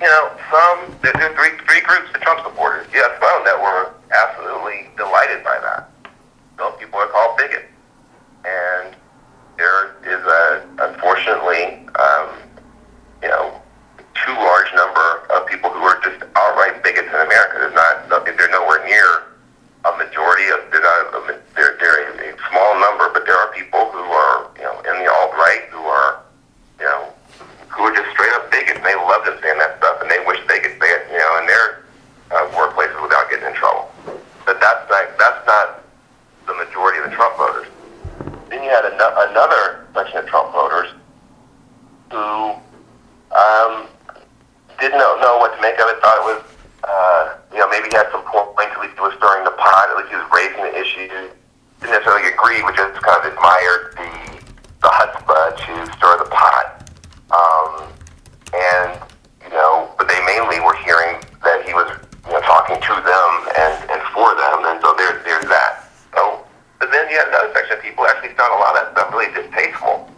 you 0.00 0.06
know, 0.06 0.30
some, 0.50 0.94
there 1.00 1.12
are 1.16 1.34
three, 1.34 1.56
three 1.66 1.80
groups 1.80 2.14
of 2.14 2.20
Trump 2.20 2.40
supporters. 2.44 2.86
You 2.92 3.02
have 3.02 3.12
some 3.12 3.44
that 3.44 3.56
were 3.56 3.94
absolutely 4.12 4.90
delighted 4.98 5.42
by 5.42 5.58
that. 5.62 5.88
Those 6.58 6.74
people 6.78 6.98
are 6.98 7.08
called 7.08 7.38
bigots. 7.38 7.64
And 8.44 8.94
there 9.56 9.96
is 10.04 10.20
a, 10.20 10.66
unfortunately, 10.92 11.88
um, 11.96 12.36
you 13.22 13.28
know, 13.28 13.62
too 14.12 14.34
large 14.34 14.68
number 14.74 15.24
of 15.32 15.46
people 15.46 15.70
who 15.70 15.80
are 15.80 15.98
just 16.04 16.20
outright 16.36 16.84
bigots 16.84 17.08
in 17.08 17.16
America. 17.16 17.64
There's 17.64 17.74
not, 17.74 18.26
they're 18.26 18.50
nowhere 18.50 18.84
near 18.84 19.32
a 19.84 19.96
majority 19.98 20.46
of, 20.50 20.70
they're 20.70 20.82
not, 20.82 21.14
a, 21.14 21.40
they're, 21.54 21.76
they're 21.78 22.10
a, 22.10 22.34
a 22.34 22.38
small 22.50 22.78
number, 22.78 23.10
but 23.12 23.26
there 23.26 23.36
are 23.38 23.52
people 23.52 23.90
who 23.90 23.98
are, 23.98 24.50
you 24.56 24.62
know, 24.62 24.78
in 24.86 24.94
the 25.02 25.10
alt-right 25.10 25.70
who 25.70 25.82
are, 25.82 26.22
you 26.78 26.86
know, 26.86 27.12
who 27.68 27.82
are 27.82 27.94
just 27.94 28.10
straight 28.10 28.32
up 28.34 28.50
bigots. 28.50 28.78
And 28.78 28.86
they 28.86 28.94
love 28.94 29.24
them 29.24 29.38
saying 29.42 29.58
that 29.58 29.78
stuff, 29.78 30.02
and 30.02 30.10
they 30.10 30.22
wish 30.26 30.38
they 30.46 30.60
could 30.60 30.78
say 30.78 30.86
it, 30.86 31.10
you 31.10 31.18
know, 31.18 31.38
in 31.40 31.46
their 31.46 31.82
uh, 32.30 32.46
workplaces 32.54 32.94
without 33.02 33.30
getting 33.30 33.46
in 33.46 33.54
trouble. 33.54 33.90
But 34.46 34.60
that's 34.60 34.86
not, 34.90 35.18
that's 35.18 35.46
not 35.46 35.82
the 36.46 36.54
majority 36.54 36.98
of 37.02 37.10
the 37.10 37.14
Trump 37.16 37.36
voters. 37.38 37.66
Then 38.50 38.62
you 38.62 38.70
had 38.70 38.84
an- 38.84 39.00
another 39.30 39.86
section 39.94 40.18
of 40.18 40.26
Trump 40.26 40.52
voters 40.52 40.94
who 42.12 42.54
um, 43.34 43.88
didn't 44.78 44.98
know, 44.98 45.18
know 45.18 45.38
what 45.38 45.56
to 45.56 45.60
make 45.62 45.74
of 45.80 45.88
it. 45.90 45.98
Thought 45.98 46.18
it 46.20 46.26
was, 46.28 46.40
uh, 46.84 47.38
you 47.52 47.58
know, 47.58 47.68
maybe 47.70 47.88
he 47.88 47.96
had 47.96 48.10
some 48.12 48.22
points. 48.28 48.52
At 48.58 48.80
least 48.80 48.94
he 48.94 49.00
was 49.00 49.14
stirring 49.16 49.44
the 49.44 49.56
pot. 49.56 49.88
At 49.90 49.96
least 49.96 50.10
he 50.10 50.18
was 50.20 50.28
raising 50.34 50.60
the 50.60 50.74
issue. 50.76 51.08
Didn't 51.08 51.32
necessarily 51.80 52.28
agree, 52.28 52.60
but 52.60 52.76
just 52.76 53.00
kind 53.00 53.24
of 53.24 53.32
admired 53.32 53.96
the 53.96 54.10
the 54.82 54.90
chutzpah 54.90 55.56
to 55.56 55.72
stir 55.96 56.18
the 56.18 56.28
pot. 56.28 56.90
Um, 57.30 57.88
and 58.52 59.00
you 59.46 59.50
know, 59.54 59.94
but 59.96 60.08
they 60.10 60.18
mainly 60.26 60.60
were 60.60 60.76
hearing 60.82 61.22
that 61.46 61.64
he 61.64 61.72
was, 61.72 61.88
you 62.26 62.32
know, 62.34 62.42
talking 62.42 62.76
to 62.76 62.94
them 63.00 63.30
and 63.56 63.74
and 63.88 64.02
for 64.12 64.34
them, 64.34 64.66
and 64.68 64.82
so 64.82 64.92
there's 64.98 65.22
there's 65.24 65.46
that. 65.46 65.88
So, 66.14 66.44
but 66.78 66.90
then 66.90 67.08
you 67.08 67.16
had 67.16 67.28
another 67.28 67.54
section 67.54 67.78
of 67.78 67.82
people 67.82 68.06
actually 68.06 68.31
found 68.42 68.58
a 68.58 68.60
lot 68.60 68.74
of 68.74 68.90
stuff 68.90 69.14
really 69.14 69.30
distasteful. 69.30 70.10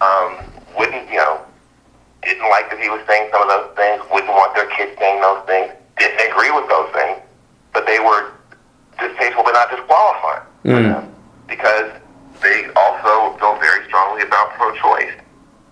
Um, 0.00 0.38
wouldn't 0.78 1.10
you 1.10 1.18
know? 1.18 1.42
didn't 2.22 2.48
like 2.50 2.70
that 2.70 2.78
he 2.78 2.88
was 2.88 3.00
saying 3.08 3.32
some 3.32 3.42
of 3.42 3.48
those 3.48 3.72
things, 3.74 3.98
wouldn't 4.12 4.30
want 4.30 4.54
their 4.54 4.68
kids 4.76 4.92
saying 5.00 5.24
those 5.24 5.40
things, 5.48 5.72
didn't 5.98 6.20
agree 6.30 6.52
with 6.52 6.68
those 6.68 6.92
things, 6.92 7.16
but 7.72 7.88
they 7.88 7.98
were 7.98 8.36
distasteful 9.00 9.42
but 9.42 9.56
not 9.56 9.72
disqualifying 9.72 10.44
mm. 10.68 11.00
because 11.48 11.88
they 12.44 12.68
also 12.76 13.34
feel 13.40 13.56
very 13.56 13.82
strongly 13.88 14.20
about 14.22 14.52
pro-choice. 14.54 15.16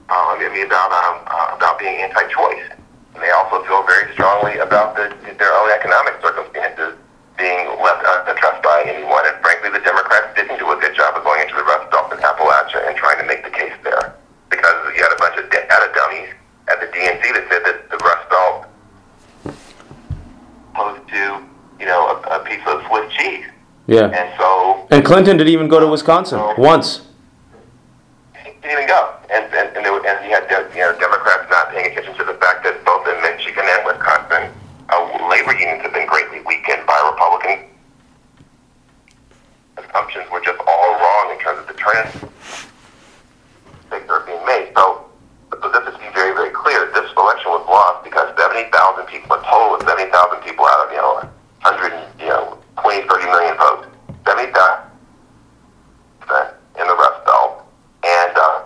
Um, 0.08 0.40
I 0.40 0.48
mean, 0.48 0.64
about 0.64 0.88
um, 0.88 1.20
uh, 1.28 1.52
about 1.60 1.78
being 1.78 2.00
anti-choice, 2.00 2.64
and 3.12 3.20
they 3.20 3.28
also 3.28 3.60
feel 3.68 3.84
very 3.84 4.08
strongly 4.16 4.56
about 4.56 4.96
the, 4.96 5.12
their 5.36 5.52
own 5.52 5.68
economic 5.68 6.16
circumstances 6.24 6.96
being 7.38 7.70
left 7.78 8.02
unaddressed 8.02 8.62
by 8.66 8.82
anyone. 8.84 9.22
And 9.24 9.38
frankly, 9.40 9.70
the 9.70 9.80
Democrats 9.80 10.34
didn't 10.34 10.58
do 10.58 10.66
a 10.72 10.76
good 10.76 10.92
job 10.96 11.14
of 11.14 11.22
going 11.22 11.40
into 11.40 11.54
the 11.54 11.62
Rust 11.62 11.90
Belt 11.90 12.10
and 12.10 12.20
Appalachia 12.20 12.88
and 12.88 12.98
trying 12.98 13.16
to 13.22 13.26
make 13.26 13.44
the 13.44 13.54
case 13.54 13.72
there 13.84 14.16
because 14.50 14.76
you 14.92 15.00
had 15.00 15.14
a 15.14 15.20
bunch 15.22 15.38
of 15.38 15.48
data 15.50 15.88
dummies 15.94 16.34
at 16.66 16.80
the 16.82 16.86
DNC 16.90 17.22
that 17.22 17.46
said 17.48 17.62
that 17.64 17.88
the 17.88 17.98
Rust 18.02 18.26
Belt 18.28 18.66
opposed 20.74 21.08
to, 21.08 21.22
you 21.78 21.86
know, 21.86 22.20
a, 22.26 22.42
a 22.42 22.44
piece 22.44 22.60
of 22.66 22.82
Swiss 22.90 23.06
cheese. 23.14 23.46
Yeah. 23.88 24.14
And 24.14 24.30
so. 24.38 24.86
And 24.90 25.04
Clinton 25.04 25.36
didn't 25.36 25.52
even 25.52 25.66
go 25.66 25.80
to 25.80 25.88
Wisconsin 25.88 26.38
so, 26.38 26.54
once. 26.56 27.02
He 28.44 28.52
didn't 28.62 28.70
even 28.70 28.86
go. 28.86 29.16
And 29.34 29.44
and 29.50 29.74
and, 29.74 29.82
there, 29.84 29.96
and 29.96 30.16
you 30.22 30.30
had 30.30 30.46
you 30.70 30.80
know 30.80 30.94
Democrats 31.00 31.50
not 31.50 31.70
paying 31.74 31.90
attention 31.90 32.14
to 32.14 32.24
the 32.24 32.38
fact 32.38 32.62
that 32.62 32.84
both 32.84 33.02
in 33.08 33.18
Michigan 33.26 33.64
and 33.66 33.82
Wisconsin, 33.84 34.54
uh, 34.92 35.28
labor 35.28 35.58
unions 35.58 35.82
have 35.82 35.92
been 35.92 36.06
greatly 36.06 36.38
weakened 36.46 36.86
by 36.86 36.94
Republican 37.10 37.68
assumptions 39.88 40.30
were 40.30 40.40
just 40.40 40.58
all 40.66 40.90
wrong 40.98 41.32
in 41.32 41.38
terms 41.38 41.60
of 41.60 41.66
the 41.66 41.74
trends 41.74 42.12
that 43.90 44.08
are 44.08 44.20
being 44.26 44.44
made. 44.44 44.70
So, 44.76 45.06
but 45.50 45.62
just 45.62 45.96
to 45.96 45.98
be 45.98 46.10
very, 46.14 46.34
very 46.34 46.50
clear, 46.50 46.90
this 46.92 47.10
election 47.16 47.50
was 47.50 47.64
lost 47.66 48.04
because 48.04 48.28
70,000 48.36 48.70
people, 49.06 49.36
a 49.36 49.42
total 49.42 49.74
of 49.76 49.82
70,000 49.82 50.12
people 50.44 50.66
out 50.66 50.86
of, 50.86 50.92
you 50.92 50.98
know, 50.98 51.24
100, 51.62 51.92
you 52.20 52.28
know, 52.28 52.58
20, 52.82 53.08
30 53.08 53.24
million 53.26 53.56
votes. 53.56 53.88
70,000 54.26 54.84
in 56.78 56.86
the 56.86 56.94
Rust 56.94 57.24
Belt. 57.24 57.64
And, 58.04 58.34
uh, 58.36 58.62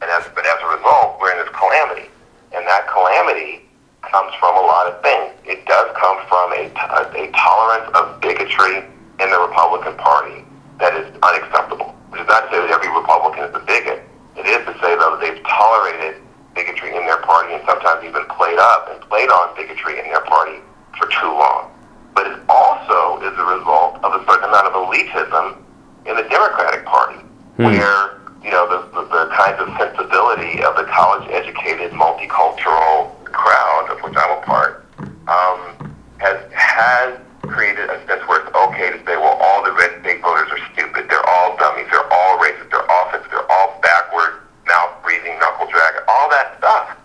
and 0.00 0.10
as, 0.10 0.26
but 0.34 0.42
as 0.42 0.58
a 0.64 0.68
result, 0.74 1.20
we're 1.20 1.30
in 1.30 1.38
this 1.38 1.52
calamity. 1.54 2.08
And 2.56 2.66
that 2.66 2.88
calamity 2.88 3.68
comes 4.02 4.34
from 4.40 4.56
a 4.56 4.64
lot 4.64 4.88
of 4.88 5.00
things. 5.02 5.30
It 5.44 5.64
does 5.66 5.94
come 5.94 6.18
from 6.26 6.52
a, 6.58 6.72
a, 6.74 7.28
a 7.28 7.30
tolerance 7.36 7.86
of 7.94 8.20
bigotry 8.20 8.82
in 9.22 9.30
the 9.30 9.38
Republican 9.38 9.94
Party 9.96 10.44
that 10.78 10.98
is 10.98 11.06
unacceptable. 11.22 11.94
Which 12.10 12.20
is 12.20 12.26
not 12.26 12.50
to 12.50 12.50
say 12.50 12.58
that 12.60 12.70
every 12.74 12.90
Republican 12.90 13.46
is 13.46 13.54
a 13.54 13.62
bigot. 13.62 14.02
It 14.36 14.46
is 14.50 14.60
to 14.66 14.74
say, 14.82 14.98
though, 14.98 15.16
that 15.16 15.20
they've 15.22 15.42
tolerated 15.46 16.20
bigotry 16.54 16.96
in 16.96 17.06
their 17.06 17.22
party 17.22 17.54
and 17.54 17.62
sometimes 17.64 18.04
even 18.04 18.26
played 18.36 18.58
up 18.58 18.90
and 18.90 19.00
played 19.08 19.30
on 19.30 19.54
bigotry 19.56 20.00
in 20.00 20.10
their 20.10 20.24
party 20.26 20.60
for 20.98 21.08
too 21.08 21.30
long. 21.30 21.70
But 22.14 22.26
it 22.26 22.38
also 22.48 23.22
is 23.24 23.32
a 23.38 23.46
result 23.56 24.02
of 24.04 24.12
a 24.12 24.20
certain 24.26 24.50
amount 24.50 24.68
of 24.68 24.74
elitism 24.76 25.56
in 26.04 26.16
the 26.16 26.26
Democratic 26.28 26.84
Party, 26.84 27.22
hmm. 27.56 27.64
where 27.64 28.20
you 28.42 28.50
know 28.50 28.66
the, 28.68 28.84
the, 28.92 29.02
the 29.06 29.24
kinds 29.32 29.56
of 29.62 29.70
sensibility 29.78 30.60
of 30.64 30.76
the 30.76 30.84
college-educated, 30.90 31.92
multicultural 31.92 33.14
crowd 33.24 33.88
of 33.88 34.02
which 34.02 34.12
I'm 34.18 34.36
a 34.36 34.42
part 34.42 34.84
um, 35.28 35.94
has 36.18 36.36
has 36.52 37.16
created 37.52 37.90
a 37.90 37.98
sense 38.06 38.22
where 38.26 38.40
it's 38.40 38.54
okay 38.54 38.90
to 38.90 38.98
say, 39.04 39.14
well, 39.18 39.36
all 39.42 39.64
the 39.64 39.72
red 39.72 40.00
state 40.00 40.22
voters 40.22 40.48
are 40.50 40.62
stupid. 40.72 41.10
They're 41.10 41.28
all 41.28 41.56
dummies. 41.56 41.86
They're 41.90 42.06
all 42.12 42.38
racist. 42.38 42.70
They're 42.70 42.86
offensive. 42.86 43.30
They're 43.30 43.50
all 43.50 43.78
backward, 43.82 44.46
mouth 44.66 45.02
breathing, 45.02 45.38
knuckle 45.38 45.68
drag, 45.68 46.00
all 46.08 46.30
that 46.30 46.56
stuff. 46.58 46.96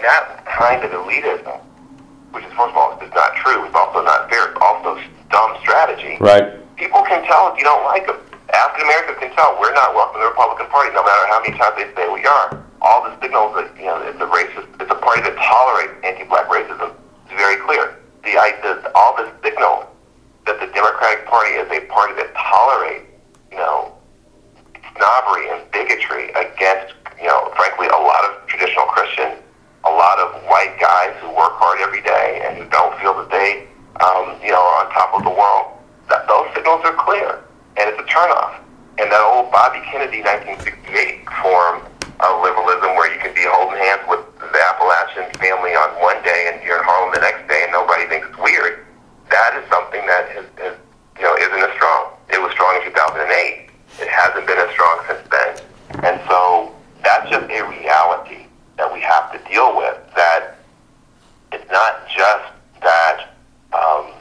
And 0.00 0.08
that 0.08 0.48
kind 0.48 0.80
of 0.80 0.96
elitism, 0.96 1.60
which 2.32 2.40
is 2.40 2.52
first 2.56 2.72
of 2.72 2.76
all, 2.80 2.96
is 3.04 3.12
not 3.12 3.36
true. 3.36 3.68
It's 3.68 3.76
also 3.76 4.00
not 4.00 4.32
fair. 4.32 4.48
It's 4.48 4.56
also 4.56 4.96
dumb 5.28 5.60
strategy. 5.60 6.16
Right. 6.16 6.56
People 6.80 7.04
can 7.04 7.20
tell 7.28 7.52
if 7.52 7.60
you 7.60 7.68
don't 7.68 7.84
like 7.84 8.08
them. 8.08 8.16
African 8.48 8.88
Americans 8.88 9.20
can 9.20 9.28
tell 9.36 9.60
we're 9.60 9.76
not 9.76 9.92
welcome 9.92 10.24
to 10.24 10.24
the 10.24 10.32
Republican 10.32 10.72
Party, 10.72 10.88
no 10.96 11.04
matter 11.04 11.28
how 11.28 11.44
many 11.44 11.52
times 11.52 11.76
they 11.76 11.84
say 11.92 12.08
we 12.08 12.24
are. 12.24 12.64
All 12.80 13.04
the 13.04 13.12
signals 13.20 13.52
that 13.60 13.76
you 13.76 13.92
know 13.92 14.00
it's 14.00 14.16
a 14.16 14.24
racist, 14.24 14.72
it's 14.80 14.88
a 14.88 14.96
party 15.04 15.20
that 15.20 15.36
tolerates 15.36 15.92
anti-black 16.00 16.48
racism. 16.48 16.96
It's 17.28 17.36
very 17.36 17.60
clear 17.60 18.00
the 18.24 18.40
idea, 18.40 18.80
all 18.96 19.12
the 19.20 19.28
signals 19.44 19.84
that 20.48 20.56
the 20.64 20.68
Democratic 20.72 21.28
Party 21.28 21.60
is 21.60 21.68
a 21.68 21.84
party 21.92 22.16
that 22.16 22.32
tolerates, 22.32 23.04
you 23.52 23.60
know, 23.60 23.92
snobbery 24.96 25.52
and 25.52 25.60
bigotry 25.76 26.32
against, 26.40 26.96
you 27.20 27.28
know, 27.28 27.52
frankly, 27.52 27.92
a 27.92 28.00
lot 28.00 28.24
of 28.24 28.48
traditional 28.48 28.88
Christians, 28.88 29.36
a 29.84 29.90
lot 29.90 30.18
of 30.18 30.42
white 30.44 30.76
guys 30.80 31.16
who 31.20 31.28
work 31.32 31.56
hard 31.56 31.80
every 31.80 32.02
day 32.02 32.44
and 32.44 32.58
who 32.58 32.68
don't 32.68 32.92
feel 33.00 33.16
that 33.16 33.30
they, 33.32 33.64
um, 34.04 34.36
you 34.44 34.52
know, 34.52 34.60
are 34.60 34.84
on 34.84 34.92
top 34.92 35.10
of 35.16 35.24
the 35.24 35.32
world. 35.32 35.72
That 36.12 36.26
those 36.28 36.50
signals 36.52 36.84
are 36.84 36.96
clear, 36.98 37.40
and 37.78 37.88
it's 37.88 38.00
a 38.00 38.08
turnoff. 38.10 38.60
And 38.98 39.08
that 39.08 39.22
old 39.24 39.48
Bobby 39.48 39.80
Kennedy 39.88 40.20
1968 40.20 41.24
form 41.40 41.86
of 42.20 42.32
liberalism, 42.44 42.92
where 42.98 43.08
you 43.08 43.20
can 43.22 43.32
be 43.32 43.46
holding 43.48 43.80
hands 43.80 44.04
with 44.04 44.20
the 44.36 44.60
Appalachian 44.60 45.32
family 45.40 45.72
on 45.72 45.96
one 46.02 46.20
day, 46.20 46.52
and 46.52 46.60
you're 46.60 46.76
in 46.76 46.84
Harlem 46.84 47.14
the 47.16 47.24
next 47.24 47.48
day, 47.48 47.64
and 47.64 47.72
nobody 47.72 48.04
thinks 48.10 48.28
it's 48.28 48.40
weird. 48.42 48.84
That 49.32 49.56
is 49.56 49.64
something 49.70 50.04
that 50.04 50.28
has, 50.36 50.44
has 50.60 50.76
you 51.16 51.24
know, 51.24 51.32
isn't 51.40 51.62
as 51.62 51.72
strong. 51.78 52.12
It 52.28 52.42
was 52.42 52.52
strong 52.52 52.76
in 52.76 52.90
2008. 52.92 53.70
It 54.04 54.10
hasn't 54.10 54.44
been 54.44 54.58
as 54.58 54.70
strong 54.76 54.96
since 55.08 55.24
then. 55.30 55.50
And 56.04 56.20
so 56.28 56.74
that's 57.00 57.30
just 57.30 57.48
a 57.48 57.60
reality 57.64 57.89
have 59.30 59.42
to 59.42 59.48
deal 59.50 59.76
with. 59.76 59.96
That 60.14 60.56
it's 61.52 61.70
not 61.70 62.08
just 62.08 62.52
that 62.82 63.30
um, 63.72 64.12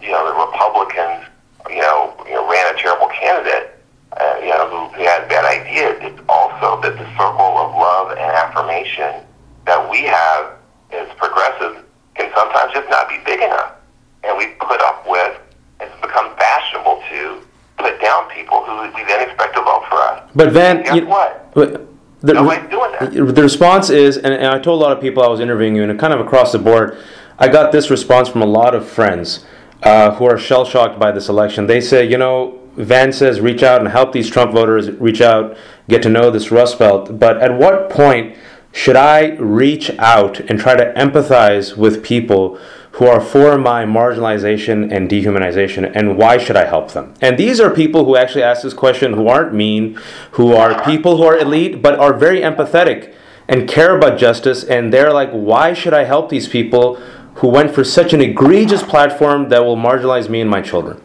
you 0.00 0.10
know 0.10 0.24
the 0.26 0.38
Republicans 0.46 1.28
you 1.70 1.80
know, 1.80 2.14
you 2.26 2.34
know 2.34 2.50
ran 2.50 2.74
a 2.74 2.78
terrible 2.78 3.08
candidate. 3.08 3.70
Uh, 4.14 4.38
you 4.40 4.50
know, 4.50 4.68
who, 4.70 4.94
who 4.94 5.02
had 5.02 5.28
bad 5.28 5.44
ideas. 5.44 5.98
It's 6.00 6.22
also 6.28 6.80
that 6.82 6.94
the 6.96 7.04
circle 7.18 7.58
of 7.58 7.74
love 7.74 8.12
and 8.12 8.20
affirmation 8.20 9.26
that 9.66 9.90
we 9.90 10.02
have 10.02 10.54
as 10.92 11.08
progressives 11.18 11.82
can 12.14 12.30
sometimes 12.36 12.72
just 12.72 12.88
not 12.90 13.08
be 13.08 13.18
big 13.26 13.40
enough. 13.42 13.74
And 14.22 14.38
we 14.38 14.54
put 14.60 14.80
up 14.82 15.02
with, 15.10 15.34
it's 15.80 16.00
become 16.00 16.30
fashionable 16.36 17.02
to 17.10 17.42
put 17.76 18.00
down 18.00 18.30
people 18.30 18.64
who 18.64 18.82
we 18.94 19.02
then 19.02 19.26
expect 19.26 19.54
to 19.56 19.62
vote 19.62 19.82
for 19.90 19.96
us. 19.96 20.30
But 20.36 20.54
then, 20.54 20.84
guess 20.84 20.94
you, 20.94 21.06
what? 21.06 21.52
The, 21.54 22.34
Nobody's 22.34 22.70
doing 22.70 22.73
The 23.12 23.42
response 23.42 23.90
is, 23.90 24.16
and, 24.16 24.32
and 24.32 24.46
I 24.46 24.58
told 24.58 24.80
a 24.80 24.84
lot 24.84 24.96
of 24.96 25.00
people 25.00 25.22
I 25.22 25.28
was 25.28 25.40
interviewing 25.40 25.76
you, 25.76 25.82
and 25.82 25.98
kind 25.98 26.12
of 26.12 26.20
across 26.20 26.52
the 26.52 26.58
board, 26.58 26.98
I 27.38 27.48
got 27.48 27.72
this 27.72 27.90
response 27.90 28.28
from 28.28 28.42
a 28.42 28.46
lot 28.46 28.74
of 28.74 28.88
friends 28.88 29.44
uh, 29.82 30.14
who 30.14 30.24
are 30.24 30.38
shell 30.38 30.64
shocked 30.64 30.98
by 30.98 31.12
this 31.12 31.28
election. 31.28 31.66
They 31.66 31.80
say, 31.80 32.08
you 32.08 32.18
know, 32.18 32.60
Van 32.76 33.12
says 33.12 33.40
reach 33.40 33.62
out 33.62 33.80
and 33.80 33.88
help 33.88 34.12
these 34.12 34.28
Trump 34.28 34.52
voters 34.52 34.90
reach 34.92 35.20
out, 35.20 35.56
get 35.88 36.02
to 36.02 36.08
know 36.08 36.30
this 36.30 36.50
Rust 36.50 36.78
Belt. 36.78 37.18
But 37.18 37.38
at 37.38 37.56
what 37.56 37.90
point 37.90 38.36
should 38.72 38.96
I 38.96 39.36
reach 39.36 39.90
out 39.98 40.40
and 40.40 40.58
try 40.58 40.74
to 40.74 40.92
empathize 40.94 41.76
with 41.76 42.02
people 42.02 42.58
who 42.94 43.06
are 43.06 43.20
for 43.20 43.58
my 43.58 43.84
marginalization 43.84 44.88
and 44.94 45.10
dehumanization, 45.10 45.90
and 45.96 46.16
why 46.16 46.38
should 46.38 46.54
I 46.54 46.64
help 46.64 46.92
them? 46.92 47.12
And 47.20 47.36
these 47.36 47.58
are 47.58 47.68
people 47.68 48.04
who 48.04 48.14
actually 48.14 48.44
ask 48.44 48.62
this 48.62 48.72
question 48.72 49.14
who 49.14 49.26
aren't 49.26 49.52
mean, 49.52 49.98
who 50.32 50.54
are 50.54 50.80
people 50.84 51.16
who 51.16 51.24
are 51.24 51.36
elite, 51.36 51.82
but 51.82 51.98
are 51.98 52.12
very 52.12 52.40
empathetic 52.40 53.12
and 53.48 53.68
care 53.68 53.96
about 53.96 54.16
justice, 54.16 54.62
and 54.62 54.92
they're 54.92 55.12
like, 55.12 55.30
why 55.32 55.74
should 55.74 55.92
I 55.92 56.04
help 56.04 56.28
these 56.28 56.46
people 56.46 56.94
who 57.36 57.48
went 57.48 57.74
for 57.74 57.82
such 57.82 58.12
an 58.12 58.20
egregious 58.20 58.84
platform 58.84 59.48
that 59.48 59.64
will 59.64 59.76
marginalize 59.76 60.28
me 60.28 60.40
and 60.40 60.48
my 60.48 60.62
children? 60.62 61.02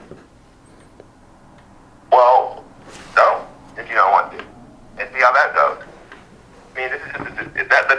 Well, 2.12 2.64
no, 3.16 3.48
if 3.78 3.90
you 3.90 3.96
don't 3.96 4.12
want 4.12 4.32
to. 4.38 4.46
And 5.00 5.10
see 5.12 5.22
how 5.22 5.34
that 5.34 5.56
goes. 5.56 5.84
I 6.76 6.80
mean, 6.80 6.92
this 6.92 7.02
is, 7.02 7.68
that, 7.68 7.90
the 7.90 7.96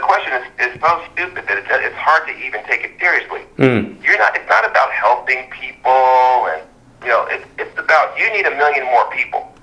is 0.73 0.81
so 0.81 1.01
stupid 1.13 1.45
that 1.47 1.57
it's, 1.57 1.67
it's 1.69 1.95
hard 1.95 2.27
to 2.27 2.33
even 2.45 2.63
take 2.65 2.83
it 2.83 2.91
seriously. 2.99 3.41
Mm. 3.57 4.01
You're 4.03 4.17
not. 4.17 4.35
It's 4.35 4.49
not 4.49 4.63
about 4.69 4.91
helping 4.91 5.49
people, 5.51 6.47
and 6.51 6.61
you 7.03 7.09
know, 7.09 7.25
it, 7.27 7.43
it's 7.59 7.77
about 7.77 8.17
you 8.17 8.31
need 8.31 8.45
a 8.45 8.55
million 8.55 8.85
more 8.85 9.09
people. 9.11 9.53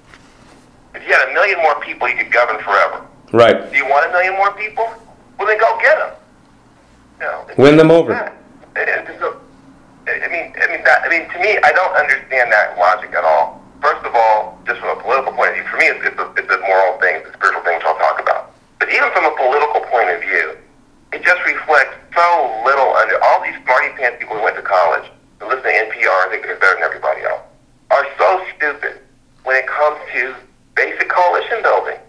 If 0.94 1.06
you 1.06 1.12
had 1.12 1.28
a 1.28 1.32
million 1.32 1.58
more 1.58 1.78
people, 1.80 2.08
you 2.08 2.16
could 2.16 2.32
govern 2.32 2.62
forever. 2.62 3.06
Right. 3.32 3.70
Do 3.70 3.76
you 3.76 3.86
want 3.86 4.08
a 4.08 4.12
million 4.12 4.34
more 4.34 4.52
people? 4.52 4.88
Well, 5.38 5.46
then 5.46 5.58
go 5.58 5.78
get 5.80 5.98
them. 5.98 6.12
You 7.20 7.26
know, 7.26 7.46
Win 7.58 7.76
them 7.76 7.90
over. 7.90 8.12
that. 8.12 8.34
And 8.74 9.06
so, 9.18 9.40
I 10.06 10.28
mean, 10.30 10.54
I 10.54 10.66
mean, 10.70 10.82
that, 10.84 11.02
I 11.04 11.08
mean, 11.08 11.28
to 11.30 11.38
me, 11.38 11.58
I 11.62 11.72
don't 11.72 11.94
understand 11.94 12.50
that 12.52 12.78
logic 12.78 13.12
at 13.14 13.24
all. 13.24 13.62
First 13.82 14.04
of 14.06 14.14
all, 14.14 14.58
just 14.66 14.80
from 14.80 14.98
a 14.98 15.00
political 15.02 15.32
point 15.32 15.50
of 15.50 15.54
view, 15.56 15.66
for 15.70 15.76
me, 15.78 15.86
it's, 15.86 16.02
it's, 16.06 16.18
a, 16.18 16.26
it's 16.34 16.50
a 16.50 16.58
moral 16.66 16.98
thing, 16.98 17.22
it's 17.22 17.30
a 17.30 17.32
spiritual 17.34 17.62
thing, 17.62 17.78
which 17.78 17.86
I'll 17.86 17.98
talk 17.98 18.18
about. 18.18 18.50
But 18.78 18.90
even 18.90 19.10
from 19.12 19.26
a 19.26 19.34
political 19.38 19.82
point 19.86 20.10
of 20.10 20.20
view, 20.22 20.57
just 21.28 21.44
reflects 21.44 21.92
so 22.16 22.62
little 22.64 22.96
under 22.96 23.20
all 23.20 23.44
these 23.44 23.52
smarty 23.60 23.92
pants 24.00 24.16
people 24.16 24.32
who 24.32 24.42
went 24.42 24.56
to 24.56 24.64
college 24.64 25.04
who 25.38 25.44
listen 25.52 25.68
to 25.68 25.76
NPR 25.92 26.24
and 26.24 26.30
think 26.32 26.42
they're 26.48 26.56
better 26.56 26.80
than 26.80 26.88
everybody 26.88 27.20
else 27.20 27.44
are 27.92 28.06
so 28.16 28.40
stupid 28.56 28.96
when 29.44 29.56
it 29.56 29.66
comes 29.68 30.00
to 30.16 30.34
basic 30.74 31.08
coalition 31.08 31.60
building. 31.62 32.00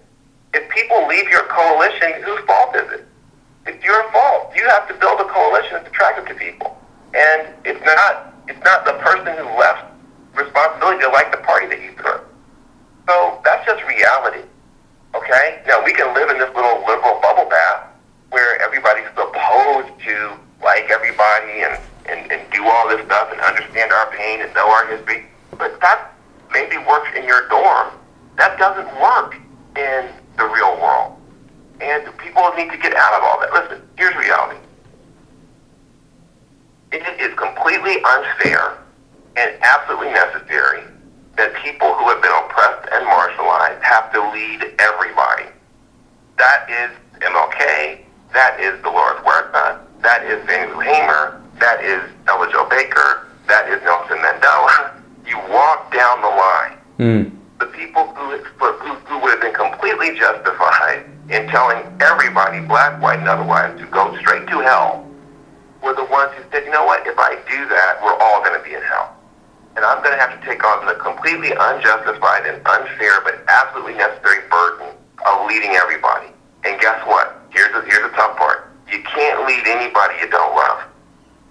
If 0.53 0.69
people 0.71 1.08
leave 1.08 1.27
your 1.27 1.43
coalition, 1.51 2.23
whose 2.23 2.39
fault 2.47 2.75
is 2.75 2.88
it? 2.91 3.03
It's 3.67 3.84
your 3.84 4.10
fault. 4.12 4.55
You 4.55 4.63
have 4.67 4.88
to 4.88 4.93
build 4.95 5.19
a 5.19 5.27
coalition 5.27 5.73
that's 5.73 5.89
attractive 5.89 6.25
to 6.27 6.36
people. 6.36 6.79
And 7.13 7.51
it's 7.65 7.84
not 7.84 8.34
it's 8.47 8.63
not 8.63 8.86
the 8.86 8.93
person 9.03 9.36
who 9.36 9.51
left 9.60 9.84
responsibility 10.34 11.03
to 11.03 11.10
like 11.10 11.32
the 11.32 11.43
party 11.43 11.67
that 11.67 11.82
you 11.82 11.91
threw. 11.99 12.23
So 13.08 13.41
that's 13.43 13.65
just 13.65 13.84
reality. 13.84 14.47
Okay? 15.13 15.62
Now 15.67 15.84
we 15.84 15.91
can 15.91 16.15
live 16.15 16.29
in 16.29 16.39
this 16.39 16.49
little 16.55 16.79
liberal 16.88 17.19
bubble 17.21 17.49
bath 17.49 17.89
where 18.29 18.62
everybody's 18.62 19.08
supposed 19.15 19.89
to 20.05 20.34
like 20.62 20.89
everybody 20.89 21.63
and, 21.63 21.79
and, 22.05 22.32
and 22.32 22.41
do 22.51 22.65
all 22.65 22.88
this 22.89 23.03
stuff 23.05 23.29
and 23.32 23.39
pain 24.19 24.41
and 24.41 24.53
know 24.53 24.69
our 24.69 24.86
history. 24.86 25.25
But 25.58 25.79
that 25.79 26.12
maybe 26.51 26.77
works 26.77 27.10
in 27.15 27.23
your 27.23 27.47
dorm. 27.47 27.95
That 28.36 28.60
doesn't 28.60 28.91
work 28.99 29.36
in 29.75 30.12
the 30.38 30.45
real 30.45 30.75
world. 30.79 31.15
And 31.82 32.05
people 32.17 32.43
need 32.58 32.69
to 32.71 32.77
get 32.77 32.93
out 32.95 33.13
of 33.15 33.23
all 33.23 33.39
that. 33.39 33.53
Listen, 33.53 33.82
here's 33.97 34.15
reality. 34.15 34.60
It 36.91 37.03
is 37.21 37.38
completely 37.38 38.03
unfair 38.03 38.77
and 39.38 39.55
absolutely 39.62 40.12
necessary 40.12 40.84
that 41.38 41.55
people 41.63 41.93
who 41.95 42.10
have 42.10 42.21
been 42.21 42.36
oppressed 42.43 42.89
and 42.91 43.05
marginalized 43.08 43.82
have 43.82 44.12
to 44.12 44.19
lead 44.32 44.75
everybody. 44.79 45.47
That 46.38 46.67
is 46.67 46.91
MLK. 47.21 48.03
That 48.34 48.60
is 48.60 48.82
Dolores 48.84 49.21
Huerta. 49.23 49.79
That 50.01 50.23
is 50.25 50.43
Fannie 50.45 50.71
Lou 50.73 50.79
Hamer. 50.79 51.41
That 51.60 51.84
is 51.84 52.01
Ella 52.27 52.51
Jo 52.51 52.67
Baker. 52.67 53.27
That 53.47 53.67
is 53.69 53.82
Nelson 53.84 54.17
Mandela. 54.17 54.93
You 55.25 55.38
walk 55.49 55.91
down 55.93 56.21
the 56.21 56.29
line. 56.29 56.77
Mm. 56.99 57.31
The 57.59 57.65
people 57.67 58.07
who, 58.12 58.35
who, 58.38 58.93
who 59.07 59.19
would 59.23 59.31
have 59.31 59.41
been 59.41 59.55
completely 59.55 60.19
justified 60.19 61.07
in 61.31 61.47
telling 61.47 61.79
everybody, 62.03 62.59
black, 62.59 63.01
white, 63.01 63.19
and 63.19 63.27
otherwise, 63.27 63.79
to 63.79 63.85
go 63.88 64.15
straight 64.19 64.47
to 64.47 64.59
hell 64.59 65.07
were 65.81 65.95
the 65.95 66.03
ones 66.12 66.35
who 66.35 66.43
said, 66.51 66.65
you 66.65 66.71
know 66.71 66.83
what, 66.83 67.07
if 67.07 67.17
I 67.17 67.39
do 67.47 67.59
that, 67.71 68.03
we're 68.03 68.19
all 68.19 68.43
going 68.43 68.59
to 68.59 68.63
be 68.67 68.75
in 68.75 68.83
hell. 68.83 69.15
And 69.77 69.85
I'm 69.85 70.03
going 70.03 70.12
to 70.12 70.19
have 70.19 70.35
to 70.35 70.41
take 70.45 70.59
on 70.67 70.85
the 70.85 70.99
completely 70.99 71.55
unjustified 71.55 72.43
and 72.43 72.59
unfair 72.67 73.23
but 73.23 73.39
absolutely 73.47 73.95
necessary 73.95 74.43
burden 74.51 74.91
of 75.23 75.47
leading 75.47 75.79
everybody. 75.79 76.35
And 76.67 76.75
guess 76.81 76.99
what? 77.07 77.47
Here's 77.49 77.71
the, 77.71 77.79
here's 77.88 78.03
the 78.03 78.12
tough 78.12 78.35
part. 78.35 78.75
You 78.91 78.99
can't 79.07 79.47
lead 79.47 79.63
anybody 79.71 80.19
you 80.19 80.27
don't 80.27 80.51
love. 80.51 80.83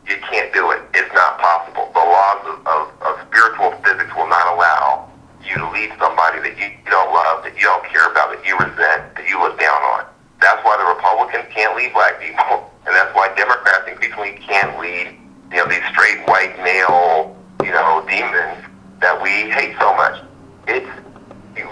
You 0.04 0.20
can't 0.28 0.52
do 0.52 0.72
it. 0.72 0.84
It's 0.92 1.12
not 1.14 1.40
possible. 1.40 1.88
The 1.96 2.04
laws 2.04 2.42
of, 2.44 2.56
of, 2.68 2.82
of 3.00 3.12
spiritual 3.32 3.72
physics 3.80 4.12
will 4.12 4.28
not 4.28 4.44
allow 4.52 5.08
you 5.48 5.56
to 5.56 5.68
lead 5.72 5.90
somebody 5.96 6.44
that 6.44 6.54
you, 6.60 6.68
you 6.68 6.90
don't 6.92 7.12
love, 7.12 7.42
that 7.44 7.56
you 7.56 7.64
don't 7.64 7.84
care 7.88 8.04
about, 8.12 8.28
that 8.36 8.44
you 8.44 8.52
resent, 8.60 9.16
that 9.16 9.24
you 9.24 9.40
look 9.40 9.56
down 9.58 9.80
on. 9.96 10.04
That's 10.40 10.60
why 10.62 10.76
the 10.76 10.84
Republicans 10.84 11.48
can't 11.50 11.72
lead 11.74 11.92
black 11.96 12.20
people, 12.20 12.68
and 12.86 12.92
that's 12.94 13.10
why 13.16 13.32
Democrats 13.34 13.88
increasingly 13.88 14.38
can't 14.44 14.78
lead, 14.78 15.16
you 15.50 15.56
know, 15.56 15.66
these 15.66 15.82
straight 15.90 16.20
white 16.28 16.54
male, 16.60 17.34
you 17.64 17.72
know, 17.72 18.04
demons 18.06 18.60
that 19.00 19.16
we 19.16 19.50
hate 19.50 19.74
so 19.80 19.96
much. 19.96 20.20
It's 20.68 20.86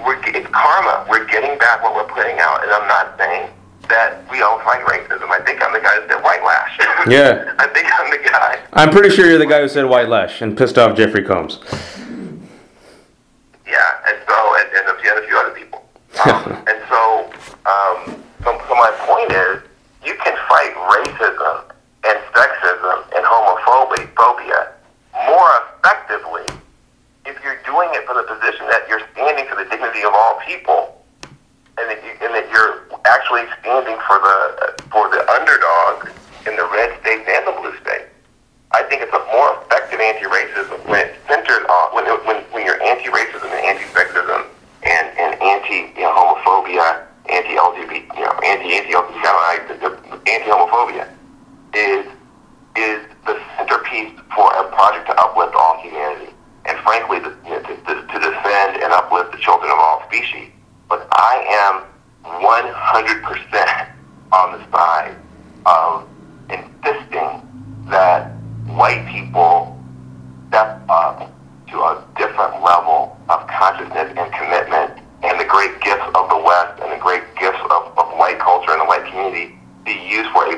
we're, 0.02 0.18
it's 0.26 0.48
karma. 0.50 1.06
We're 1.08 1.26
getting 1.28 1.58
back 1.58 1.82
what 1.82 1.94
we're 1.94 2.10
putting 2.10 2.38
out, 2.40 2.64
and 2.64 2.72
I'm 2.72 2.88
not 2.88 3.14
saying 3.18 3.50
that 3.88 4.24
we 4.30 4.38
don't 4.38 4.58
fight 4.64 4.82
racism. 4.86 5.30
I 5.30 5.38
think 5.44 5.62
I'm 5.62 5.72
the 5.72 5.78
guy 5.78 6.00
that 6.00 6.08
said 6.10 6.22
white 6.24 6.42
lash. 6.42 6.74
Yeah. 7.08 7.54
I 7.58 7.66
think 7.68 7.86
I'm 7.86 8.10
the 8.10 8.18
guy. 8.28 8.58
I'm 8.72 8.90
pretty 8.90 9.10
sure 9.10 9.26
you're 9.26 9.38
the 9.38 9.46
guy 9.46 9.60
who 9.60 9.68
said 9.68 9.84
white 9.84 10.08
lash 10.08 10.42
and 10.42 10.56
pissed 10.56 10.76
off 10.76 10.96
Jeffrey 10.96 11.22
Combs. 11.22 11.60
Yeah, 13.66 14.08
and 14.08 14.18
so 14.26 14.34
and, 14.58 14.68
and 14.74 14.88
a 14.90 15.00
few, 15.00 15.10
and 15.10 15.24
a 15.24 15.26
few 15.26 15.36
other 15.38 15.54
people. 15.54 15.86
Um, 16.24 16.64
and 16.66 16.78
so, 16.88 17.30
um, 17.66 18.22
so, 18.42 18.58
so 18.68 18.74
my 18.74 18.90
point 19.06 19.30
is, 19.30 19.62
you 20.04 20.14
can 20.24 20.34
fight 20.48 20.74
racism 20.74 21.70
and 22.06 22.18
sexism 22.34 23.04
and 23.14 23.24
homophobia 23.24 24.08
phobia 24.16 24.72
more 25.26 25.50
effectively 25.78 26.46
if 27.26 27.36
you're 27.42 27.58
doing 27.66 27.90
it 27.92 28.06
from 28.06 28.16
the 28.16 28.26
position 28.26 28.66
that 28.70 28.86
you're 28.88 29.02
standing 29.12 29.46
for 29.50 29.56
the 29.56 29.68
dignity 29.70 30.02
of 30.02 30.14
all 30.14 30.38
people, 30.46 31.02
and 31.78 31.90
that, 31.90 31.98
you, 32.02 32.10
and 32.22 32.34
that 32.34 32.46
you're 32.50 32.86
actually 33.04 33.44
standing 33.60 33.98
for 34.06 34.18
the 34.22 34.82
for 34.90 35.10
the 35.10 35.20
underdog 35.30 36.08
in 36.46 36.54
the 36.54 36.66
red 36.70 36.94
states 37.02 37.26
and 37.26 37.42
the 37.46 37.54
blue 37.58 37.74
states. 37.82 38.06
I 38.70 38.82
think 38.86 39.02
it's 39.02 39.12
a 39.12 39.22
more 39.34 39.58
effective 39.62 39.98
anti-racism 39.98 40.78
when 40.86 41.06
it's 41.06 41.18
centered 41.26 41.66
on 41.66 41.94
when 41.94 42.06
when 42.26 42.42
when 42.54 42.62
you're 42.64 42.80
anti-racism 42.82 43.50
and 43.50 43.62
anti-sexism 43.74 44.46
and 44.86 45.06
and 45.18 45.34
anti 45.42 45.90
you 45.98 46.06
know, 46.06 46.14
homophobia, 46.14 47.06
anti-LGBT, 47.26 48.06
you 48.14 48.22
know, 48.22 48.34
anti-anti 48.46 48.94
anti-homophobia 50.30 51.10
is 51.74 52.06
is 52.76 53.02
the 53.26 53.40
centerpiece 53.56 54.12
for 54.34 54.52
a 54.54 54.64
project 54.70 55.06
to 55.06 55.14
uplift 55.20 55.54
all 55.54 55.80
humanity 55.82 56.32
and 56.66 56.78
frankly 56.80 57.20
to, 57.20 57.34
you 57.44 57.50
know, 57.50 57.60
to, 57.62 57.74
to, 57.86 57.94
to 58.06 58.18
defend 58.18 58.82
and 58.82 58.92
uplift 58.92 59.32
the 59.32 59.38
children 59.38 59.70
of 59.70 59.78
all 59.78 60.02
species. 60.06 60.50
But 60.88 61.08
I 61.12 61.44
am 61.66 61.84
100% 62.24 63.88
on 64.32 64.58
the 64.58 64.70
side 64.70 65.16
of 65.64 66.06
insisting 66.50 67.42
that 67.88 68.30
white 68.66 69.06
people 69.08 69.78
step 70.48 70.80
up 70.88 71.32
to 71.70 71.76
a 71.78 72.04
different 72.16 72.62
level 72.62 73.16
of 73.28 73.46
consciousness 73.48 74.12
and 74.16 74.32
commitment 74.32 75.02
and 75.22 75.40
the 75.40 75.44
great 75.44 75.80
gifts 75.80 76.06
of 76.14 76.28
the 76.28 76.38
West 76.38 76.80
and 76.82 76.92
the 76.92 77.02
great 77.02 77.22
gifts 77.38 77.58
of, 77.70 77.98
of 77.98 78.06
white 78.18 78.38
culture 78.38 78.70
and 78.70 78.80
the 78.80 78.84
white 78.84 79.04
community 79.06 79.58
be 79.84 79.92
used 80.08 80.30
for 80.30 80.46
a 80.46 80.56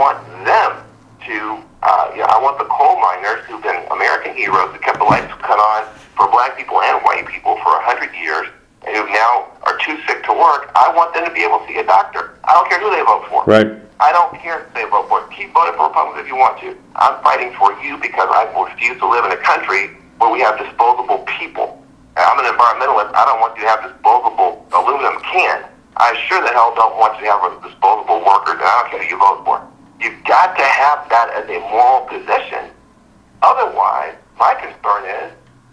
want 0.00 0.24
them 0.48 0.80
to, 1.28 1.60
uh, 1.84 2.08
you 2.16 2.24
know, 2.24 2.32
I 2.32 2.40
want 2.40 2.56
the 2.56 2.64
coal 2.72 2.96
miners 3.04 3.44
who've 3.44 3.60
been 3.60 3.84
American 3.92 4.32
heroes 4.32 4.72
who 4.72 4.80
kept 4.80 4.96
the 4.96 5.04
lights 5.04 5.28
cut 5.44 5.60
on 5.60 5.84
for 6.16 6.24
black 6.32 6.56
people 6.56 6.80
and 6.80 7.04
white 7.04 7.28
people 7.28 7.60
for 7.60 7.76
a 7.76 7.84
hundred 7.84 8.08
years 8.16 8.48
and 8.88 8.96
who 8.96 9.04
now 9.12 9.52
are 9.68 9.76
too 9.84 10.00
sick 10.08 10.24
to 10.24 10.32
work. 10.50 10.66
I 10.74 10.90
want 10.90 11.14
them 11.14 11.22
to 11.22 11.30
be 11.30 11.46
able 11.46 11.62
to 11.62 11.66
see 11.70 11.78
a 11.78 11.86
doctor. 11.86 12.34
I 12.42 12.58
don't 12.58 12.66
care 12.66 12.82
who 12.82 12.90
they 12.90 13.06
vote 13.06 13.24
for. 13.30 13.46
Right. 13.46 13.70
I 14.02 14.10
don't 14.10 14.34
care 14.42 14.66
if 14.66 14.74
they 14.74 14.82
vote 14.90 15.06
for. 15.06 15.22
Keep 15.30 15.54
voting 15.54 15.78
for 15.78 15.86
Republicans 15.86 16.24
if 16.24 16.26
you 16.26 16.34
want 16.34 16.58
to. 16.66 16.74
I'm 16.98 17.22
fighting 17.22 17.54
for 17.54 17.70
you 17.78 17.94
because 18.02 18.26
I 18.26 18.50
refuse 18.50 18.98
to 18.98 19.06
live 19.06 19.22
in 19.28 19.30
a 19.30 19.42
country 19.46 19.94
where 20.18 20.32
we 20.34 20.42
have 20.42 20.58
disposable 20.58 21.22
people. 21.38 21.78
And 22.18 22.26
I'm 22.26 22.42
an 22.42 22.50
environmentalist. 22.50 23.14
I 23.14 23.22
don't 23.30 23.38
want 23.38 23.54
you 23.54 23.62
to 23.62 23.70
have 23.70 23.86
disposable 23.86 24.66
aluminum 24.74 25.22
cans. 25.22 25.70
I 25.94 26.16
sure 26.26 26.40
the 26.42 26.50
hell 26.50 26.74
don't 26.74 26.96
want 26.98 27.14
you 27.20 27.28
to 27.28 27.30
have 27.30 27.44
disposable 27.62 28.24
workers, 28.24 28.58
and 28.58 28.66
I 28.66 28.74
don't 28.82 28.88
care 28.90 29.00
who 29.04 29.08
you 29.14 29.20
vote 29.20 29.44
for. 29.44 29.62
You've 30.00 30.18
got 30.24 30.56
to 30.56 30.64
have 30.64 31.04
that 31.12 31.28
as 31.36 31.44
a 31.46 31.60
moral 31.68 32.08
position. 32.08 32.72
Otherwise, 33.44 34.16
my 34.40 34.56
concern 34.56 35.04
is 35.04 35.28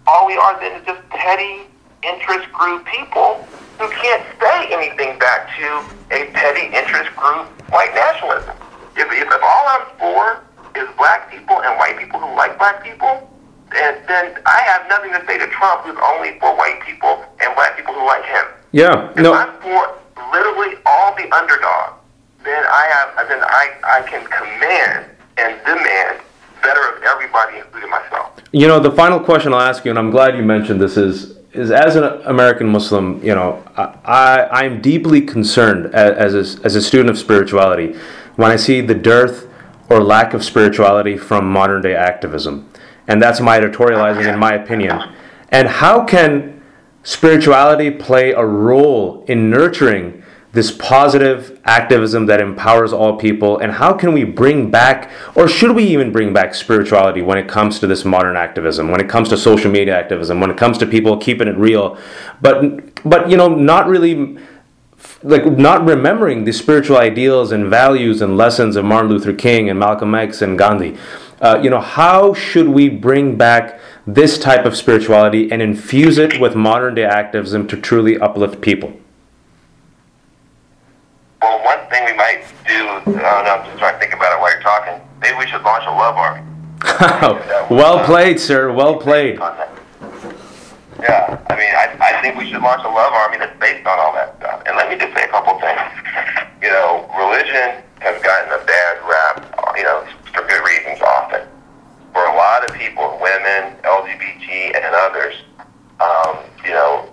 all 0.05 0.27
we 0.27 0.35
are 0.35 0.59
then 0.59 0.75
is 0.79 0.85
just 0.85 0.99
petty 1.09 1.63
interest 2.03 2.51
group 2.53 2.85
people 2.85 3.45
who 3.79 3.89
can't 3.89 4.23
say 4.41 4.73
anything 4.73 5.17
back 5.19 5.49
to 5.57 5.65
a 6.11 6.31
petty 6.33 6.73
interest 6.75 7.15
group 7.15 7.47
white 7.71 7.93
nationalism. 7.93 8.55
If, 8.95 9.11
if, 9.11 9.27
if 9.27 9.41
all 9.43 9.65
I'm 9.67 9.85
for 9.99 10.43
is 10.79 10.87
black 10.97 11.29
people 11.31 11.61
and 11.61 11.77
white 11.77 11.97
people 11.97 12.19
who 12.19 12.35
like 12.35 12.57
black 12.57 12.83
people, 12.83 13.29
then, 13.71 13.97
then 14.07 14.37
I 14.45 14.59
have 14.65 14.87
nothing 14.89 15.11
to 15.13 15.25
say 15.27 15.37
to 15.37 15.47
Trump 15.47 15.83
who's 15.83 15.97
only 16.03 16.39
for 16.39 16.55
white 16.55 16.81
people 16.85 17.23
and 17.41 17.53
black 17.55 17.75
people 17.77 17.93
who 17.93 18.05
like 18.05 18.25
him. 18.25 18.45
Yeah. 18.71 19.11
If 19.11 19.17
No. 19.17 19.33
I'm 19.33 19.53
for 19.61 19.97
literally 20.33 20.77
all 20.85 21.15
the 21.15 21.29
underdogs, 21.35 22.01
then 22.43 22.63
I 22.63 22.87
have 22.91 23.27
then 23.27 23.41
I, 23.43 23.71
I 23.83 24.01
can 24.03 24.25
command 24.27 25.05
and 25.37 25.57
demand 25.65 26.19
better 26.61 26.95
of 26.95 27.03
everybody, 27.03 27.57
including 27.59 27.89
myself. 27.89 28.31
You 28.51 28.67
know, 28.67 28.79
the 28.79 28.91
final 28.91 29.19
question 29.19 29.53
I'll 29.53 29.61
ask 29.61 29.85
you, 29.85 29.91
and 29.91 29.99
I'm 29.99 30.11
glad 30.11 30.37
you 30.37 30.43
mentioned 30.43 30.81
this, 30.81 30.97
is 30.97 31.36
is 31.53 31.71
as 31.71 31.95
an 31.95 32.03
American 32.25 32.67
Muslim, 32.67 33.23
you 33.23 33.33
know, 33.33 33.63
I 33.75 34.47
I'm 34.51 34.81
deeply 34.81 35.21
concerned 35.21 35.93
as 35.93 36.35
as 36.35 36.59
a, 36.59 36.65
as 36.65 36.75
a 36.75 36.81
student 36.81 37.09
of 37.09 37.17
spirituality 37.17 37.95
when 38.35 38.51
I 38.51 38.55
see 38.55 38.81
the 38.81 38.95
dearth 38.95 39.47
or 39.89 40.03
lack 40.03 40.33
of 40.33 40.43
spirituality 40.43 41.17
from 41.17 41.49
modern 41.49 41.81
day 41.81 41.95
activism, 41.95 42.69
and 43.07 43.21
that's 43.21 43.39
my 43.39 43.59
editorializing, 43.59 44.31
in 44.31 44.39
my 44.39 44.53
opinion. 44.53 45.01
And 45.49 45.67
how 45.67 46.03
can 46.03 46.61
spirituality 47.03 47.89
play 47.89 48.31
a 48.31 48.45
role 48.45 49.23
in 49.27 49.49
nurturing 49.49 50.23
this 50.57 50.71
positive 50.71 51.59
activism 51.65 52.25
that 52.25 52.41
empowers 52.41 52.91
all 52.91 53.15
people 53.15 53.59
and 53.59 53.71
how 53.71 53.93
can 53.93 54.11
we 54.11 54.23
bring 54.23 54.71
back 54.71 55.11
or 55.35 55.47
should 55.47 55.69
we 55.75 55.83
even 55.83 56.11
bring 56.11 56.33
back 56.33 56.55
spirituality 56.55 57.21
when 57.21 57.37
it 57.37 57.47
comes 57.47 57.79
to 57.79 57.85
this 57.85 58.03
modern 58.03 58.35
activism 58.35 58.89
when 58.89 58.99
it 58.99 59.07
comes 59.07 59.29
to 59.29 59.37
social 59.37 59.69
media 59.69 59.95
activism 59.95 60.39
when 60.39 60.49
it 60.49 60.57
comes 60.57 60.79
to 60.79 60.87
people 60.87 61.15
keeping 61.15 61.47
it 61.47 61.55
real? 61.57 61.95
But 62.41 63.03
but 63.07 63.29
you 63.29 63.37
know 63.37 63.49
not 63.49 63.87
really 63.87 64.39
like 65.21 65.45
not 65.45 65.85
remembering 65.85 66.43
the 66.43 66.51
spiritual 66.51 66.97
ideals 66.97 67.51
and 67.51 67.67
values 67.67 68.23
and 68.23 68.35
lessons 68.35 68.75
of 68.75 68.83
Martin 68.83 69.11
Luther 69.11 69.33
King 69.33 69.69
and 69.69 69.77
Malcolm 69.77 70.15
X 70.15 70.41
and 70.41 70.57
Gandhi. 70.57 70.97
Uh, 71.39 71.59
you 71.61 71.69
know 71.69 71.81
how 71.81 72.33
should 72.33 72.67
we 72.67 72.89
bring 72.89 73.35
back 73.35 73.79
this 74.07 74.39
type 74.39 74.65
of 74.65 74.75
spirituality 74.75 75.51
and 75.51 75.61
infuse 75.61 76.17
it 76.17 76.39
with 76.39 76.55
modern 76.55 76.95
day 76.95 77.05
activism 77.05 77.67
to 77.67 77.77
truly 77.77 78.17
uplift 78.17 78.59
people 78.59 78.99
one 81.87 81.95
thing 81.95 82.05
we 82.05 82.17
might 82.17 82.43
do, 82.67 82.73
I 82.73 83.03
don't 83.05 83.45
know, 83.45 83.55
I'm 83.55 83.65
just 83.65 83.79
trying 83.79 83.93
to 83.93 83.99
think 83.99 84.13
about 84.13 84.35
it 84.35 84.41
while 84.41 84.51
you're 84.51 84.61
talking. 84.61 84.99
Maybe 85.21 85.37
we 85.37 85.47
should 85.47 85.61
launch 85.61 85.85
a 85.85 85.91
love 85.91 86.15
army. 86.17 86.43
well 87.69 88.03
played, 88.05 88.39
sir. 88.39 88.71
Well 88.73 88.97
played. 88.97 89.39
Yeah, 90.99 91.39
I 91.49 91.55
mean, 91.55 91.71
I, 91.71 91.95
I 92.01 92.21
think 92.21 92.35
we 92.37 92.49
should 92.49 92.61
launch 92.61 92.83
a 92.83 92.89
love 92.89 93.13
army 93.13 93.37
that's 93.37 93.57
based 93.59 93.85
on 93.87 93.99
all 93.99 94.13
that 94.13 94.35
stuff. 94.37 94.63
And 94.65 94.75
let 94.75 94.89
me 94.89 94.97
just 94.97 95.15
say 95.15 95.23
a 95.23 95.27
couple 95.27 95.59
things. 95.59 95.79
You 96.59 96.69
know, 96.69 97.05
religion 97.15 97.85
has 97.99 98.19
gotten 98.23 98.49
a 98.49 98.65
bad 98.65 98.97
rap, 99.07 99.77
you 99.77 99.83
know, 99.83 100.03
for 100.33 100.41
good 100.47 100.65
reasons 100.65 100.99
often. 101.03 101.47
For 102.11 102.25
a 102.25 102.35
lot 102.35 102.67
of 102.67 102.73
people, 102.75 103.19
women, 103.21 103.77
LGBT, 103.83 104.75
and 104.75 104.95
others, 104.95 105.35
um, 106.01 106.37
you 106.65 106.71
know, 106.71 107.07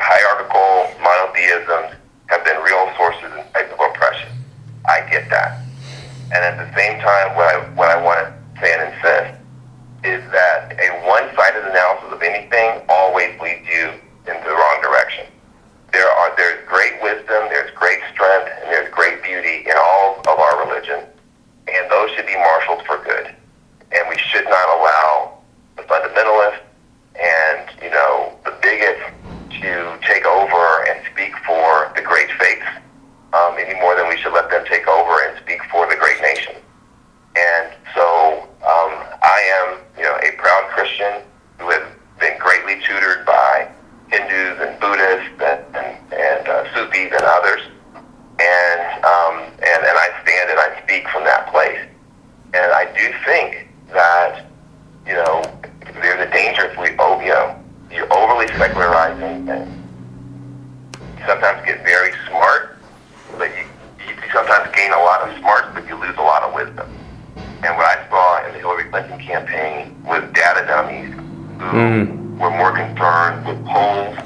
hierarchical 0.00 0.88
monotheisms 1.04 2.00
have 2.30 2.44
been 2.44 2.62
real 2.62 2.90
sources 2.96 3.26
and 3.26 3.42
types 3.52 3.72
of 3.74 3.80
oppression. 3.90 4.30
I 4.88 5.02
get 5.10 5.28
that. 5.30 5.66
And 6.30 6.40
at 6.46 6.56
the 6.62 6.70
same 6.78 7.00
time, 7.00 7.34
what 7.34 7.46
I, 7.50 7.58
what 7.74 7.90
I 7.90 7.98
want 8.00 8.22
to 8.22 8.30
say 8.62 8.70
and 8.70 8.94
insist 8.94 9.34
is 10.06 10.22
that 10.30 10.78
a 10.78 10.88
one-sided 11.04 11.66
analysis 11.66 12.08
of 12.14 12.22
anything 12.22 12.86
always 12.88 13.34
leads 13.42 13.66
you 13.66 13.90
in 14.30 14.36
the 14.46 14.54
wrong 14.54 14.78
direction. 14.80 15.26
There 15.92 16.06
are 16.06 16.30
there's 16.36 16.62
great 16.68 17.02
wisdom, 17.02 17.50
there's 17.50 17.74
great 17.74 17.98
strength, 18.14 18.48
and 18.62 18.70
there's 18.70 18.88
great 18.94 19.22
beauty 19.24 19.66
in 19.66 19.74
all 19.76 20.20
of 20.20 20.38
our 20.38 20.64
religion, 20.64 21.02
and 21.66 21.90
those 21.90 22.14
should 22.14 22.26
be 22.26 22.36
marshaled 22.38 22.86
for 22.86 23.02
good. 23.02 23.34
And 23.90 24.08
we 24.08 24.16
should 24.16 24.44
not 24.44 24.68
allow 24.78 25.42
the 25.76 25.82
fundamentalists 25.82 26.62
and 27.18 27.68
you 27.82 27.90
know 27.90 28.38
the 28.44 28.54
bigots 28.62 29.02
to 29.60 29.98
take 30.06 30.24
over 30.24 30.86
and 30.88 31.04
speak 31.12 31.36
for 31.44 31.92
the 31.94 32.02
great 32.02 32.30
faiths 32.38 32.66
um, 33.32 33.54
any 33.58 33.78
more 33.80 33.94
than 33.94 34.08
we 34.08 34.16
should 34.16 34.32
let 34.32 34.50
them 34.50 34.64
take 34.66 34.88
over 34.88 35.28
and 35.28 35.38
speak 35.38 35.60
for 35.70 35.88
the 35.88 35.96
great 35.96 36.20
nation. 36.20 36.54
And 37.36 37.72
so 37.94 38.48
um, 38.64 38.92
I 39.22 39.38
am, 39.60 39.78
you 39.96 40.02
know, 40.02 40.16
a 40.16 40.32
proud 40.36 40.68
Christian 40.70 41.22
who 41.58 41.70
has 41.70 41.82
been 42.18 42.38
greatly 42.38 42.80
tutored 42.86 43.24
by 43.26 43.70
Hindus 44.08 44.58
and 44.66 44.80
Buddhists 44.80 45.30
and, 45.38 45.76
and, 45.76 46.12
and 46.12 46.48
uh, 46.48 46.74
Sufis 46.74 47.12
and 47.12 47.22
others. 47.22 47.60
And, 48.40 49.04
um, 49.04 49.34
and, 49.60 49.80
and 49.84 49.96
I 49.96 50.08
stand 50.24 50.50
and 50.50 50.58
I 50.58 50.82
speak 50.82 51.06
from 51.08 51.24
that 51.24 51.48
place. 51.52 51.80
And 52.54 52.72
I 52.72 52.86
do 52.96 53.12
think 53.24 53.68
that, 53.92 54.46
you 55.06 55.14
know, 55.14 55.42
there's 56.02 56.26
a 56.26 56.30
danger 56.32 56.64
if 56.64 56.78
we, 56.78 56.96
oh, 56.98 57.20
you 57.20 57.28
know, 57.28 57.60
you're 57.92 58.12
overly 58.12 58.46
secularizing 58.56 58.70
and 58.70 58.99
you 59.18 59.66
sometimes 61.26 61.64
get 61.66 61.82
very 61.84 62.12
smart, 62.28 62.78
but 63.38 63.48
you, 63.56 63.64
you 64.06 64.14
sometimes 64.32 64.74
gain 64.74 64.92
a 64.92 64.98
lot 64.98 65.28
of 65.28 65.36
smarts, 65.38 65.68
but 65.74 65.86
you 65.88 65.96
lose 65.96 66.16
a 66.16 66.22
lot 66.22 66.42
of 66.42 66.54
wisdom. 66.54 66.88
And 67.62 67.76
what 67.76 67.86
I 67.86 68.08
saw 68.08 68.46
in 68.46 68.52
the 68.54 68.58
Hillary 68.60 68.84
Clinton 68.84 69.18
campaign 69.18 69.94
was 70.04 70.22
data 70.32 70.64
dummies 70.66 71.14
who 71.14 71.20
Mm. 71.76 72.38
were 72.38 72.50
more 72.50 72.72
concerned 72.72 73.46
with 73.46 73.62
polls 73.66 74.16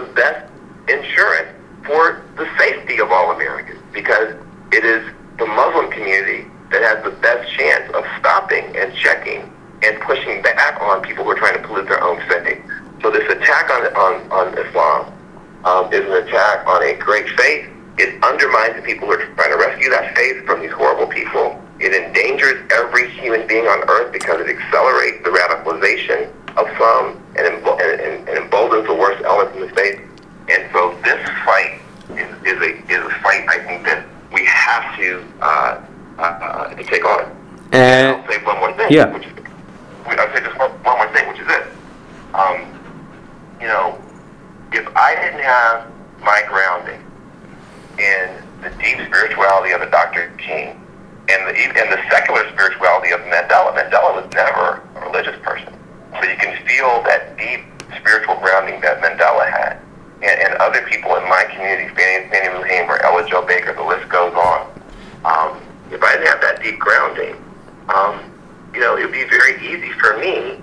the 0.00 0.06
best 0.14 0.46
insurance 0.88 1.48
for 1.84 2.22
the 2.36 2.46
safety 2.56 3.00
of 3.00 3.10
all 3.10 3.32
Americans 3.32 3.80
because 3.92 4.34
it 4.70 4.84
is 4.84 5.02
the 5.38 5.46
Muslim 5.46 5.90
community 5.90 6.46
that 6.70 6.82
has 6.82 7.02
the 7.02 7.10
best 7.18 7.50
chance 7.52 7.90
of 7.94 8.04
stopping 8.20 8.64
and 8.76 8.94
checking 8.94 9.50
and 9.82 10.00
pushing 10.00 10.42
back 10.42 10.80
on 10.80 11.02
people 11.02 11.24
who 11.24 11.30
are 11.30 11.38
trying 11.38 11.60
to 11.60 11.66
pollute 11.66 11.88
their 11.88 12.02
own 12.02 12.20
faith. 12.28 12.62
So 13.02 13.10
this 13.10 13.28
attack 13.30 13.70
on 13.70 13.86
on, 13.96 14.14
on 14.30 14.58
Islam 14.58 15.12
um, 15.64 15.92
is 15.92 16.04
an 16.06 16.28
attack 16.28 16.66
on 16.66 16.82
a 16.82 16.94
great 16.94 17.28
faith. 17.30 17.68
It 17.98 18.22
undermines 18.22 18.76
the 18.76 18.82
people 18.82 19.08
who 19.08 19.14
are 19.14 19.26
trying 19.34 19.50
to 19.50 19.58
rescue 19.58 19.90
that 19.90 20.14
faith 20.14 20.44
from 20.46 20.60
these 20.60 20.70
horrible 20.70 21.06
people. 21.06 21.60
It 21.80 21.94
endangers 21.94 22.70
every 22.70 23.10
human 23.10 23.46
being 23.46 23.66
on 23.66 23.88
earth 23.88 24.12
because 24.12 24.40
it 24.40 24.48
accelerates 24.48 25.22
the 25.24 25.30
radicalization 25.30 26.30
of 26.58 26.66
some 26.76 27.22
and, 27.38 27.46
and, 27.46 28.28
and 28.28 28.38
emboldens 28.38 28.86
the 28.86 28.94
worst 28.94 29.17
elements 29.28 29.56
in 29.56 29.68
the 29.68 29.74
faith. 29.74 30.00
And 30.48 30.70
so 30.72 30.96
this 31.04 31.20
fight 31.44 31.80
is, 32.10 32.28
is 32.46 32.58
a 32.60 32.70
is 32.90 33.04
a 33.04 33.14
fight 33.20 33.46
I 33.48 33.62
think 33.66 33.84
that 33.84 34.06
we 34.32 34.44
have 34.46 34.96
to 34.98 35.24
uh, 35.40 35.84
uh, 36.18 36.74
to 36.74 36.84
take 36.84 37.04
on. 37.04 37.36
And 37.72 38.16
I'll 38.16 38.28
say 38.28 38.42
one 38.44 38.58
more 38.58 38.72
thing. 38.72 38.88
Yeah. 38.90 39.12
Which 39.12 39.26
is, 39.26 39.32
I'll 40.06 40.34
say 40.34 40.40
just 40.40 40.58
one, 40.58 40.70
one 40.82 40.96
more 40.96 41.12
thing, 41.12 41.28
which 41.28 41.40
is 41.40 41.46
this. 41.46 41.68
Um, 42.34 42.64
you 43.60 43.66
know, 43.66 44.00
if 44.72 44.88
I 44.96 45.14
didn't 45.16 45.42
have 45.42 45.90
my 46.20 46.42
grounding 46.48 47.04
in 47.98 48.42
the 48.62 48.70
deep 48.82 48.98
spirituality 49.06 49.72
of 49.72 49.82
a 49.82 49.90
Dr. 49.90 50.32
King 50.38 50.80
and 51.28 51.46
the 51.46 51.54
and 51.54 51.92
the 51.92 52.00
secular 52.10 52.48
spirituality 52.52 53.10
of 53.12 53.20
Mandela, 53.20 53.76
Mandela 53.76 54.16
was 54.16 54.32
never 54.32 54.82
a 54.96 55.00
religious 55.06 55.36
person. 55.42 55.72
So 56.12 56.22
you 56.24 56.36
can 56.36 56.56
feel 56.66 57.02
that 57.04 57.36
deep 57.36 57.64
spiritual 57.96 58.36
grounding 58.36 58.80
that 58.80 59.00
Mandela 59.00 59.50
had. 59.50 59.80
And, 60.20 60.40
and 60.40 60.54
other 60.58 60.82
people 60.82 61.14
in 61.16 61.22
my 61.28 61.44
community, 61.50 61.94
Fannie, 61.94 62.28
Fannie 62.28 62.58
Lou 62.58 62.64
Hamer, 62.64 62.98
Ella 63.02 63.26
Jo 63.28 63.46
Baker, 63.46 63.72
the 63.72 63.82
list 63.82 64.08
goes 64.08 64.34
on. 64.34 64.66
Um, 65.24 65.62
if 65.90 66.02
I 66.02 66.12
didn't 66.14 66.28
have 66.28 66.40
that 66.40 66.62
deep 66.62 66.78
grounding, 66.78 67.36
um, 67.88 68.32
you 68.74 68.80
know, 68.80 68.96
it 68.96 69.04
would 69.04 69.12
be 69.12 69.24
very 69.24 69.56
easy 69.64 69.92
for 69.98 70.18
me 70.18 70.60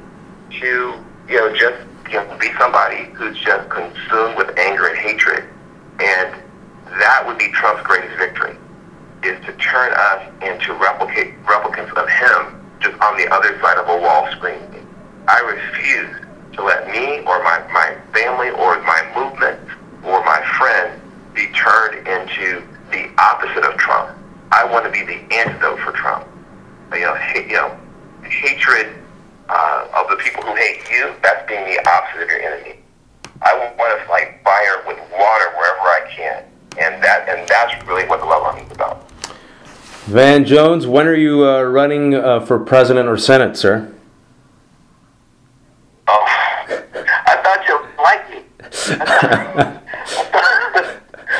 to, 0.59 0.93
you 1.27 1.37
know, 1.37 1.55
just 1.55 1.77
you 2.09 2.15
know, 2.15 2.37
be 2.39 2.51
somebody 2.59 3.05
who's 3.13 3.37
just 3.39 3.69
consumed 3.69 4.37
with 4.37 4.57
anger 4.57 4.87
and 4.87 4.97
hatred. 4.97 5.45
And 5.99 6.35
that 6.99 7.23
would 7.25 7.37
be 7.37 7.49
Trump's 7.51 7.83
greatest 7.83 8.17
victory, 8.17 8.55
is 9.23 9.43
to 9.45 9.53
turn 9.53 9.91
us 9.95 10.27
into 10.43 10.73
replicate, 10.73 11.41
replicants 11.45 11.93
of 11.97 12.07
him 12.07 12.61
just 12.79 12.99
on 13.01 13.17
the 13.17 13.27
other 13.33 13.59
side 13.61 13.77
of 13.77 13.89
a 13.89 13.97
wall 14.01 14.29
screaming. 14.31 14.85
I 15.27 15.39
refuse 15.39 16.24
me 16.95 17.19
or 17.27 17.43
my, 17.43 17.59
my 17.71 17.97
family 18.13 18.49
or 18.51 18.81
my 18.83 19.01
movement 19.15 19.59
or 20.03 20.23
my 20.23 20.41
friends 20.57 21.01
be 21.33 21.47
turned 21.51 22.07
into 22.07 22.63
the 22.91 23.11
opposite 23.19 23.65
of 23.65 23.75
Trump. 23.77 24.17
I 24.51 24.63
want 24.63 24.85
to 24.85 24.91
be 24.91 25.03
the 25.03 25.19
antidote 25.33 25.79
for 25.79 25.91
Trump. 25.91 26.25
You 26.93 27.01
know, 27.01 27.15
hate, 27.15 27.47
you 27.47 27.55
know, 27.55 27.77
hatred 28.23 28.95
uh, 29.49 29.87
of 29.93 30.09
the 30.09 30.15
people 30.15 30.43
who 30.43 30.55
hate 30.55 30.89
you, 30.89 31.13
that's 31.21 31.47
being 31.47 31.65
the 31.65 31.85
opposite 31.89 32.23
of 32.23 32.29
your 32.29 32.39
enemy. 32.39 32.79
I 33.41 33.57
want 33.77 33.99
to 33.99 34.07
fight 34.07 34.39
fire 34.43 34.83
with 34.87 34.97
water 35.11 35.51
wherever 35.57 35.87
I 35.91 36.07
can. 36.09 36.43
And 36.79 37.03
that 37.03 37.27
and 37.27 37.47
that's 37.47 37.85
really 37.87 38.07
what 38.07 38.19
the 38.19 38.25
love 38.25 38.43
army 38.43 38.61
is 38.61 38.71
about. 38.71 39.09
Van 40.05 40.45
Jones, 40.45 40.87
when 40.87 41.07
are 41.07 41.15
you 41.15 41.45
uh, 41.45 41.61
running 41.63 42.13
uh, 42.13 42.39
for 42.39 42.59
president 42.59 43.09
or 43.09 43.17
senate, 43.17 43.57
sir? 43.57 43.91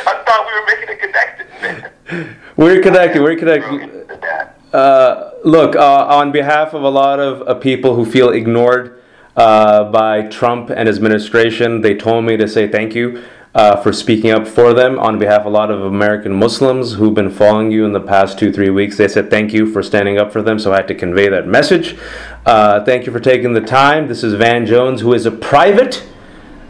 I 0.07 0.23
thought, 0.25 0.45
we 0.47 0.53
were 0.59 0.65
making 0.67 0.89
a 0.89 0.97
connection. 0.97 2.35
We're 2.57 2.81
connected. 2.81 3.21
We're 3.21 3.35
connected. 3.35 4.09
Uh, 4.73 5.31
look, 5.43 5.75
uh, 5.75 6.05
on 6.07 6.31
behalf 6.31 6.73
of 6.73 6.83
a 6.83 6.89
lot 6.89 7.19
of 7.19 7.47
uh, 7.47 7.55
people 7.55 7.95
who 7.95 8.05
feel 8.05 8.29
ignored 8.29 9.01
uh, 9.35 9.91
by 9.91 10.23
Trump 10.27 10.69
and 10.69 10.87
his 10.87 10.97
administration, 10.97 11.81
they 11.81 11.95
told 11.95 12.25
me 12.25 12.37
to 12.37 12.47
say 12.47 12.67
thank 12.67 12.95
you 12.95 13.23
uh, 13.53 13.75
for 13.81 13.93
speaking 13.93 14.31
up 14.31 14.47
for 14.47 14.73
them. 14.73 14.97
On 14.99 15.19
behalf 15.19 15.41
of 15.41 15.47
a 15.47 15.49
lot 15.49 15.69
of 15.71 15.81
American 15.81 16.33
Muslims 16.33 16.93
who've 16.93 17.13
been 17.13 17.29
following 17.29 17.71
you 17.71 17.85
in 17.85 17.93
the 17.93 18.01
past 18.01 18.39
two, 18.39 18.51
three 18.51 18.69
weeks, 18.69 18.97
they 18.97 19.07
said 19.07 19.29
thank 19.29 19.53
you 19.53 19.71
for 19.71 19.83
standing 19.83 20.17
up 20.17 20.31
for 20.31 20.41
them. 20.41 20.57
So 20.59 20.73
I 20.73 20.77
had 20.77 20.87
to 20.89 20.95
convey 20.95 21.29
that 21.29 21.47
message. 21.47 21.97
Uh, 22.45 22.83
thank 22.83 23.05
you 23.05 23.11
for 23.11 23.19
taking 23.19 23.53
the 23.53 23.61
time. 23.61 24.07
This 24.07 24.23
is 24.23 24.33
Van 24.33 24.65
Jones, 24.65 25.01
who 25.01 25.13
is 25.13 25.25
a 25.25 25.31
private 25.31 26.05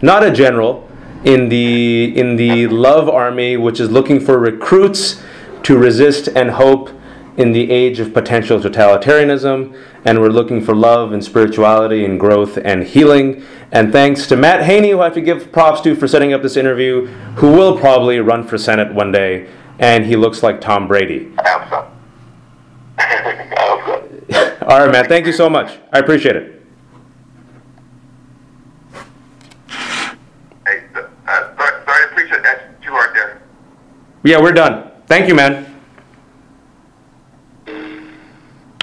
not 0.01 0.23
a 0.23 0.31
general, 0.31 0.87
in 1.23 1.49
the 1.49 2.13
in 2.15 2.35
the 2.35 2.67
Love 2.67 3.09
Army, 3.09 3.57
which 3.57 3.79
is 3.79 3.89
looking 3.89 4.19
for 4.19 4.37
recruits 4.37 5.23
to 5.65 5.77
resist 5.77 6.27
and 6.27 6.51
hope 6.51 6.91
in 7.37 7.51
the 7.51 7.71
age 7.71 7.99
of 7.99 8.13
potential 8.13 8.59
totalitarianism. 8.59 9.75
And 10.05 10.21
we're 10.21 10.29
looking 10.29 10.63
for 10.63 10.75
love 10.75 11.11
and 11.11 11.23
spirituality 11.23 12.05
and 12.05 12.19
growth 12.19 12.57
and 12.57 12.83
healing. 12.83 13.43
And 13.71 13.91
thanks 13.91 14.27
to 14.27 14.35
Matt 14.35 14.63
Haney, 14.63 14.91
who 14.91 15.01
I 15.01 15.05
have 15.05 15.15
to 15.15 15.21
give 15.21 15.51
props 15.51 15.81
to 15.81 15.95
for 15.95 16.07
setting 16.07 16.33
up 16.33 16.43
this 16.43 16.55
interview, 16.55 17.07
who 17.37 17.51
will 17.51 17.79
probably 17.79 18.19
run 18.19 18.47
for 18.47 18.59
Senate 18.59 18.93
one 18.93 19.11
day. 19.11 19.49
And 19.79 20.05
he 20.05 20.15
looks 20.15 20.43
like 20.43 20.61
Tom 20.61 20.87
Brady. 20.87 21.33
All 24.61 24.79
right, 24.79 24.91
man. 24.91 25.05
Thank 25.05 25.25
you 25.25 25.33
so 25.33 25.49
much. 25.49 25.79
I 25.91 25.99
appreciate 25.99 26.35
it. 26.35 26.51
Yeah, 34.23 34.41
we're 34.41 34.53
done. 34.53 34.91
Thank 35.07 35.27
you, 35.27 35.35
man. 35.35 35.74